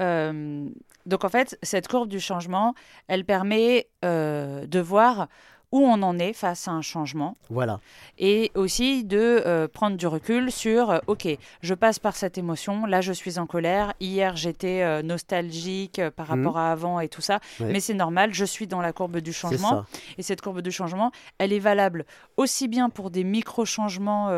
euh, 0.01 0.69
donc 1.07 1.25
en 1.25 1.29
fait, 1.29 1.59
cette 1.63 1.89
courbe 1.89 2.09
du 2.09 2.21
changement, 2.21 2.75
elle 3.09 3.25
permet 3.25 3.89
euh, 4.05 4.67
de 4.67 4.81
voir 4.81 5.29
où 5.71 5.81
on 5.81 6.03
en 6.03 6.19
est 6.19 6.35
face 6.35 6.69
à 6.69 6.73
un 6.73 6.83
changement. 6.83 7.35
Voilà. 7.49 7.81
Et 8.19 8.53
aussi 8.55 9.05
de 9.05 9.43
euh, 9.47 9.69
prendre 9.69 9.97
du 9.97 10.07
recul 10.07 10.53
sur, 10.53 11.01
ok, 11.07 11.27
je 11.63 11.73
passe 11.73 11.99
par 11.99 12.15
cette 12.15 12.37
émotion, 12.37 12.85
là 12.85 13.01
je 13.01 13.15
suis 13.15 13.39
en 13.39 13.47
colère, 13.47 13.95
hier 13.99 14.37
j'étais 14.37 15.03
nostalgique 15.03 15.99
par 16.11 16.27
mhm. 16.37 16.45
rapport 16.45 16.59
à 16.59 16.73
avant 16.73 17.01
et 17.01 17.09
tout 17.09 17.23
ça, 17.23 17.41
mais 17.61 17.81
c'est 17.81 17.95
normal, 17.95 18.35
je 18.35 18.45
suis 18.45 18.67
dans 18.67 18.83
la 18.83 18.93
courbe 18.93 19.19
du 19.21 19.33
changement. 19.33 19.87
Et 20.19 20.23
cette 20.23 20.43
courbe 20.43 20.61
du 20.61 20.71
changement, 20.71 21.11
elle 21.39 21.55
est 21.55 21.59
valable 21.59 22.05
aussi 22.37 22.69
bien 22.69 22.91
pour 22.91 23.11
des 23.11 23.25
micro-changements 23.25 24.29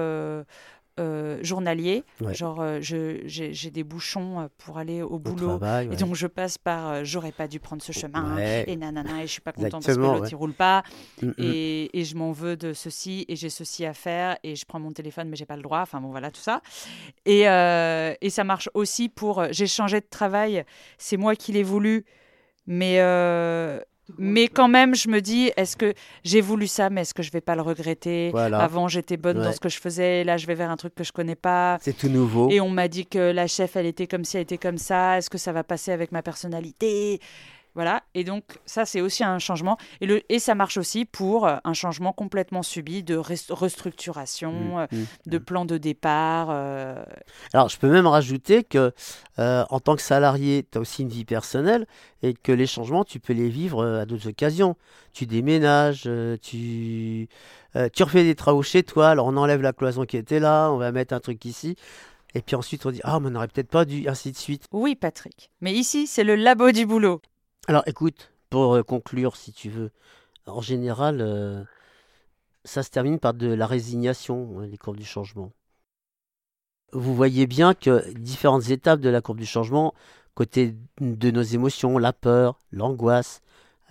euh, 1.00 1.38
journalier. 1.42 2.04
Genre, 2.30 2.60
euh, 2.60 2.78
j'ai 2.80 3.70
des 3.72 3.82
bouchons 3.82 4.40
euh, 4.40 4.46
pour 4.58 4.78
aller 4.78 5.02
au 5.02 5.18
boulot. 5.18 5.58
Et 5.90 5.96
donc, 5.96 6.14
je 6.14 6.28
passe 6.28 6.56
par 6.56 7.04
j'aurais 7.04 7.32
pas 7.32 7.48
dû 7.48 7.58
prendre 7.58 7.82
ce 7.82 7.90
chemin. 7.90 8.36
Et 8.38 8.76
nanana, 8.76 9.22
et 9.22 9.26
je 9.26 9.32
suis 9.32 9.40
pas 9.40 9.52
content 9.52 9.80
parce 9.80 9.96
que 9.96 10.00
l'autre, 10.00 10.28
il 10.30 10.36
roule 10.36 10.52
pas. 10.52 10.84
Mm, 11.20 11.26
mm. 11.26 11.34
et, 11.38 12.00
et, 12.00 12.04
je 12.04 12.14
m'en 12.16 12.30
veux 12.30 12.56
de 12.56 12.72
ceci. 12.72 13.24
Et 13.28 13.34
j'ai 13.34 13.50
ceci 13.50 13.84
à 13.84 13.92
faire. 13.92 14.36
Et 14.44 14.54
je 14.54 14.64
prends 14.64 14.78
mon 14.78 14.92
téléphone, 14.92 15.28
mais 15.28 15.36
j'ai 15.36 15.46
pas 15.46 15.56
le 15.56 15.62
droit. 15.62 15.80
Enfin, 15.80 16.00
bon, 16.00 16.10
voilà, 16.10 16.30
tout 16.30 16.40
ça. 16.40 16.62
Et, 17.26 17.40
et 17.42 18.30
ça 18.30 18.44
marche 18.44 18.70
aussi 18.74 19.08
pour 19.08 19.44
j'ai 19.50 19.66
changé 19.66 20.00
de 20.00 20.06
travail. 20.08 20.64
C'est 20.98 21.16
moi 21.16 21.34
qui 21.34 21.52
l'ai 21.52 21.64
voulu. 21.64 22.04
Mais 22.66 22.98
mais 24.18 24.48
quand 24.48 24.68
même, 24.68 24.94
je 24.94 25.08
me 25.08 25.20
dis, 25.20 25.50
est-ce 25.56 25.76
que 25.76 25.94
j'ai 26.24 26.40
voulu 26.40 26.66
ça, 26.66 26.90
mais 26.90 27.02
est-ce 27.02 27.14
que 27.14 27.22
je 27.22 27.30
vais 27.30 27.40
pas 27.40 27.54
le 27.56 27.62
regretter? 27.62 28.32
Avant, 28.34 28.88
j'étais 28.88 29.16
bonne 29.16 29.42
dans 29.42 29.52
ce 29.52 29.60
que 29.60 29.68
je 29.68 29.78
faisais, 29.78 30.24
là, 30.24 30.36
je 30.36 30.46
vais 30.46 30.54
vers 30.54 30.70
un 30.70 30.76
truc 30.76 30.94
que 30.94 31.04
je 31.04 31.12
connais 31.12 31.36
pas. 31.36 31.78
C'est 31.80 31.96
tout 31.96 32.08
nouveau. 32.08 32.50
Et 32.50 32.60
on 32.60 32.70
m'a 32.70 32.88
dit 32.88 33.06
que 33.06 33.32
la 33.32 33.46
chef, 33.46 33.76
elle 33.76 33.86
était 33.86 34.06
comme 34.06 34.24
si 34.24 34.36
elle 34.36 34.42
était 34.42 34.58
comme 34.58 34.78
ça. 34.78 35.18
Est-ce 35.18 35.30
que 35.30 35.38
ça 35.38 35.52
va 35.52 35.64
passer 35.64 35.92
avec 35.92 36.12
ma 36.12 36.22
personnalité? 36.22 37.20
Voilà, 37.74 38.04
et 38.14 38.22
donc 38.22 38.44
ça 38.66 38.84
c'est 38.84 39.00
aussi 39.00 39.24
un 39.24 39.38
changement. 39.38 39.76
Et, 40.00 40.06
le, 40.06 40.22
et 40.28 40.38
ça 40.38 40.54
marche 40.54 40.76
aussi 40.76 41.04
pour 41.04 41.46
euh, 41.46 41.56
un 41.64 41.72
changement 41.72 42.12
complètement 42.12 42.62
subi 42.62 43.02
de 43.02 43.16
restructuration, 43.16 44.52
mmh, 44.52 44.78
euh, 44.78 44.86
mmh, 44.92 45.30
de 45.30 45.38
mmh. 45.38 45.44
plan 45.44 45.64
de 45.64 45.76
départ. 45.76 46.48
Euh. 46.50 47.04
Alors 47.52 47.68
je 47.68 47.78
peux 47.78 47.90
même 47.90 48.06
rajouter 48.06 48.62
que 48.62 48.92
en 49.38 49.80
tant 49.80 49.96
que 49.96 50.02
salarié, 50.02 50.64
tu 50.70 50.78
as 50.78 50.80
aussi 50.80 51.02
une 51.02 51.08
vie 51.08 51.24
personnelle 51.24 51.86
et 52.22 52.34
que 52.34 52.52
les 52.52 52.66
changements, 52.66 53.04
tu 53.04 53.18
peux 53.18 53.32
les 53.32 53.48
vivre 53.48 53.84
à 53.84 54.06
d'autres 54.06 54.28
occasions. 54.28 54.76
Tu 55.12 55.26
déménages, 55.26 56.08
tu, 56.40 57.28
tu 57.92 58.02
refais 58.02 58.22
des 58.22 58.34
travaux 58.34 58.62
chez 58.62 58.84
toi, 58.84 59.08
alors 59.10 59.26
on 59.26 59.36
enlève 59.36 59.60
la 59.60 59.72
cloison 59.72 60.04
qui 60.04 60.16
était 60.16 60.40
là, 60.40 60.70
on 60.70 60.76
va 60.76 60.92
mettre 60.92 61.14
un 61.14 61.20
truc 61.20 61.44
ici. 61.44 61.76
Et 62.34 62.42
puis 62.42 62.56
ensuite, 62.56 62.84
on 62.86 62.90
dit 62.90 63.00
Ah, 63.04 63.20
mais 63.20 63.28
on 63.28 63.30
n'aurait 63.30 63.48
peut-être 63.48 63.68
pas 63.70 63.84
dû, 63.84 64.08
ainsi 64.08 64.32
de 64.32 64.36
suite. 64.36 64.66
Oui, 64.72 64.94
Patrick. 64.96 65.50
Mais 65.60 65.72
ici, 65.72 66.06
c'est 66.06 66.24
le 66.24 66.34
labo 66.34 66.72
du 66.72 66.84
boulot. 66.86 67.20
Alors 67.66 67.82
écoute, 67.86 68.30
pour 68.50 68.74
euh, 68.74 68.82
conclure, 68.82 69.36
si 69.36 69.52
tu 69.52 69.70
veux, 69.70 69.90
en 70.46 70.60
général, 70.60 71.22
euh, 71.22 71.64
ça 72.64 72.82
se 72.82 72.90
termine 72.90 73.18
par 73.18 73.32
de 73.32 73.46
la 73.46 73.66
résignation, 73.66 74.60
les 74.60 74.76
courbes 74.76 74.98
du 74.98 75.04
changement. 75.04 75.50
Vous 76.92 77.14
voyez 77.14 77.46
bien 77.46 77.72
que 77.72 78.12
différentes 78.12 78.68
étapes 78.68 79.00
de 79.00 79.08
la 79.08 79.22
courbe 79.22 79.38
du 79.38 79.46
changement, 79.46 79.94
côté 80.34 80.76
de 81.00 81.30
nos 81.30 81.42
émotions, 81.42 81.96
la 81.96 82.12
peur, 82.12 82.58
l'angoisse, 82.70 83.40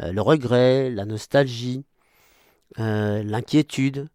euh, 0.01 0.11
le 0.11 0.21
regret, 0.21 0.91
la 0.91 1.05
nostalgie, 1.05 1.83
l'inquiétude. 2.77 4.07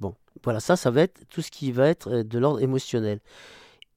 Bon, 0.00 0.14
voilà, 0.42 0.60
ça, 0.60 0.76
ça 0.76 0.90
va 0.90 1.02
être 1.02 1.20
tout 1.28 1.42
ce 1.42 1.50
qui 1.50 1.70
va 1.72 1.88
être 1.88 2.22
de 2.22 2.38
l'ordre 2.38 2.60
émotionnel. 2.60 3.20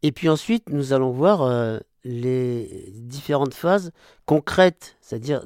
Et 0.04 0.12
puis 0.12 0.30
ensuite, 0.30 0.70
nous 0.70 0.94
allons 0.94 1.12
voir 1.12 1.82
les 2.08 2.90
différentes 2.94 3.54
phases 3.54 3.92
concrètes, 4.26 4.96
c'est-à-dire 5.02 5.44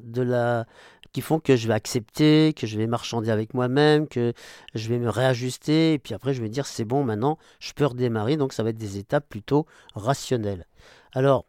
qui 1.12 1.22
font 1.22 1.40
que 1.40 1.56
je 1.56 1.68
vais 1.68 1.74
accepter, 1.74 2.54
que 2.54 2.68
je 2.68 2.78
vais 2.78 2.88
marchander 2.88 3.32
avec 3.32 3.54
moi-même, 3.54 4.08
que 4.08 4.34
je 4.76 4.88
vais 4.88 5.00
me 5.00 5.10
réajuster, 5.10 5.94
et 5.94 6.00
puis 6.00 6.14
après 6.14 6.34
je 6.34 6.42
vais 6.42 6.50
dire 6.50 6.68
c'est 6.68 6.86
bon, 6.86 7.04
maintenant 7.04 7.38
je 7.60 7.74
peux 7.74 7.86
redémarrer, 7.86 8.38
donc 8.38 8.54
ça 8.54 8.64
va 8.64 8.70
être 8.70 8.78
des 8.78 8.98
étapes 8.98 9.28
plutôt 9.28 9.66
rationnelles. 9.96 10.66
Alors, 11.14 11.46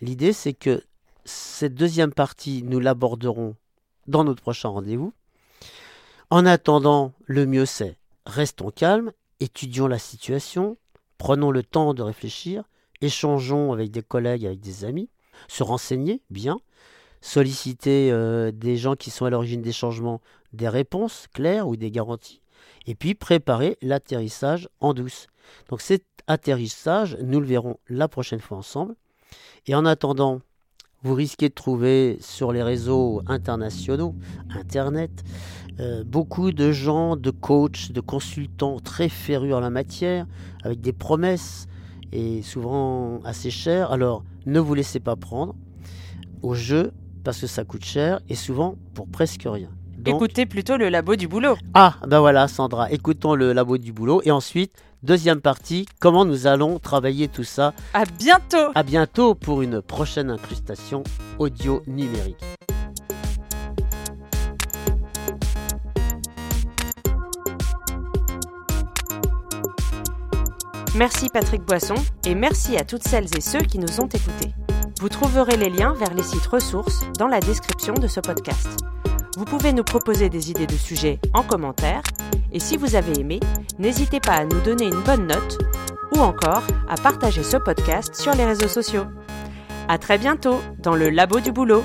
l'idée 0.00 0.32
c'est 0.32 0.52
que 0.52 0.82
cette 1.24 1.74
deuxième 1.74 2.12
partie, 2.12 2.62
nous 2.62 2.78
l'aborderons 2.78 3.56
dans 4.06 4.24
notre 4.24 4.42
prochain 4.42 4.68
rendez-vous. 4.68 5.12
En 6.30 6.44
attendant, 6.46 7.12
le 7.24 7.46
mieux 7.46 7.66
c'est 7.66 7.96
restons 8.26 8.70
calmes, 8.70 9.12
étudions 9.40 9.88
la 9.88 9.98
situation, 9.98 10.76
prenons 11.16 11.50
le 11.50 11.62
temps 11.62 11.94
de 11.94 12.02
réfléchir, 12.02 12.64
échangeons 13.02 13.72
avec 13.72 13.90
des 13.90 14.02
collègues, 14.02 14.46
avec 14.46 14.60
des 14.60 14.84
amis, 14.84 15.10
se 15.48 15.62
renseigner 15.62 16.22
bien, 16.30 16.58
solliciter 17.20 18.10
euh, 18.10 18.50
des 18.52 18.76
gens 18.76 18.96
qui 18.96 19.10
sont 19.10 19.26
à 19.26 19.30
l'origine 19.30 19.62
des 19.62 19.72
changements, 19.72 20.20
des 20.52 20.68
réponses 20.68 21.26
claires 21.32 21.68
ou 21.68 21.76
des 21.76 21.90
garanties, 21.90 22.40
et 22.86 22.94
puis 22.94 23.14
préparer 23.14 23.76
l'atterrissage 23.82 24.68
en 24.80 24.94
douce. 24.94 25.26
Donc 25.68 25.80
cet 25.80 26.04
atterrissage, 26.26 27.16
nous 27.22 27.40
le 27.40 27.46
verrons 27.46 27.78
la 27.88 28.08
prochaine 28.08 28.40
fois 28.40 28.58
ensemble. 28.58 28.94
Et 29.66 29.74
en 29.74 29.84
attendant, 29.84 30.40
vous 31.02 31.14
risquez 31.14 31.48
de 31.48 31.54
trouver 31.54 32.18
sur 32.20 32.52
les 32.52 32.62
réseaux 32.62 33.22
internationaux, 33.26 34.14
Internet, 34.50 35.10
euh, 35.80 36.04
beaucoup 36.04 36.52
de 36.52 36.70
gens, 36.70 37.16
de 37.16 37.30
coachs, 37.30 37.90
de 37.90 38.00
consultants 38.00 38.78
très 38.78 39.08
férus 39.08 39.54
en 39.54 39.60
la 39.60 39.70
matière, 39.70 40.26
avec 40.62 40.80
des 40.80 40.92
promesses, 40.92 41.66
et 42.12 42.42
souvent 42.42 43.20
assez 43.24 43.50
cher. 43.50 43.90
Alors 43.92 44.24
ne 44.46 44.60
vous 44.60 44.74
laissez 44.74 45.00
pas 45.00 45.16
prendre 45.16 45.54
au 46.42 46.54
jeu 46.54 46.92
parce 47.24 47.40
que 47.40 47.46
ça 47.46 47.64
coûte 47.64 47.84
cher 47.84 48.20
et 48.28 48.34
souvent 48.34 48.76
pour 48.94 49.08
presque 49.08 49.42
rien. 49.44 49.70
Écoutez 50.04 50.46
plutôt 50.46 50.76
le 50.76 50.88
labo 50.88 51.14
du 51.14 51.28
boulot. 51.28 51.56
Ah, 51.74 51.94
ben 52.06 52.18
voilà 52.18 52.48
Sandra, 52.48 52.90
écoutons 52.90 53.34
le 53.34 53.52
labo 53.52 53.78
du 53.78 53.92
boulot 53.92 54.20
et 54.24 54.32
ensuite, 54.32 54.72
deuxième 55.04 55.40
partie, 55.40 55.86
comment 56.00 56.24
nous 56.24 56.48
allons 56.48 56.80
travailler 56.80 57.28
tout 57.28 57.44
ça. 57.44 57.72
À 57.94 58.04
bientôt. 58.04 58.72
À 58.74 58.82
bientôt 58.82 59.36
pour 59.36 59.62
une 59.62 59.80
prochaine 59.80 60.30
incrustation 60.30 61.04
audio 61.38 61.82
numérique. 61.86 62.42
Merci 70.94 71.30
Patrick 71.32 71.62
Boisson 71.62 71.94
et 72.26 72.34
merci 72.34 72.76
à 72.76 72.84
toutes 72.84 73.02
celles 73.02 73.34
et 73.34 73.40
ceux 73.40 73.60
qui 73.60 73.78
nous 73.78 74.00
ont 74.00 74.08
écoutés. 74.08 74.52
Vous 75.00 75.08
trouverez 75.08 75.56
les 75.56 75.70
liens 75.70 75.94
vers 75.94 76.12
les 76.12 76.22
sites 76.22 76.46
ressources 76.46 77.06
dans 77.18 77.28
la 77.28 77.40
description 77.40 77.94
de 77.94 78.06
ce 78.06 78.20
podcast. 78.20 78.84
Vous 79.38 79.46
pouvez 79.46 79.72
nous 79.72 79.84
proposer 79.84 80.28
des 80.28 80.50
idées 80.50 80.66
de 80.66 80.76
sujets 80.76 81.18
en 81.32 81.42
commentaire 81.42 82.02
et 82.52 82.60
si 82.60 82.76
vous 82.76 82.94
avez 82.94 83.18
aimé, 83.18 83.40
n'hésitez 83.78 84.20
pas 84.20 84.34
à 84.34 84.44
nous 84.44 84.60
donner 84.60 84.84
une 84.84 85.02
bonne 85.02 85.26
note 85.26 85.58
ou 86.14 86.18
encore 86.18 86.62
à 86.90 86.96
partager 86.96 87.42
ce 87.42 87.56
podcast 87.56 88.14
sur 88.14 88.34
les 88.34 88.44
réseaux 88.44 88.68
sociaux. 88.68 89.06
À 89.88 89.96
très 89.96 90.18
bientôt 90.18 90.60
dans 90.78 90.94
le 90.94 91.08
labo 91.08 91.40
du 91.40 91.52
boulot. 91.52 91.84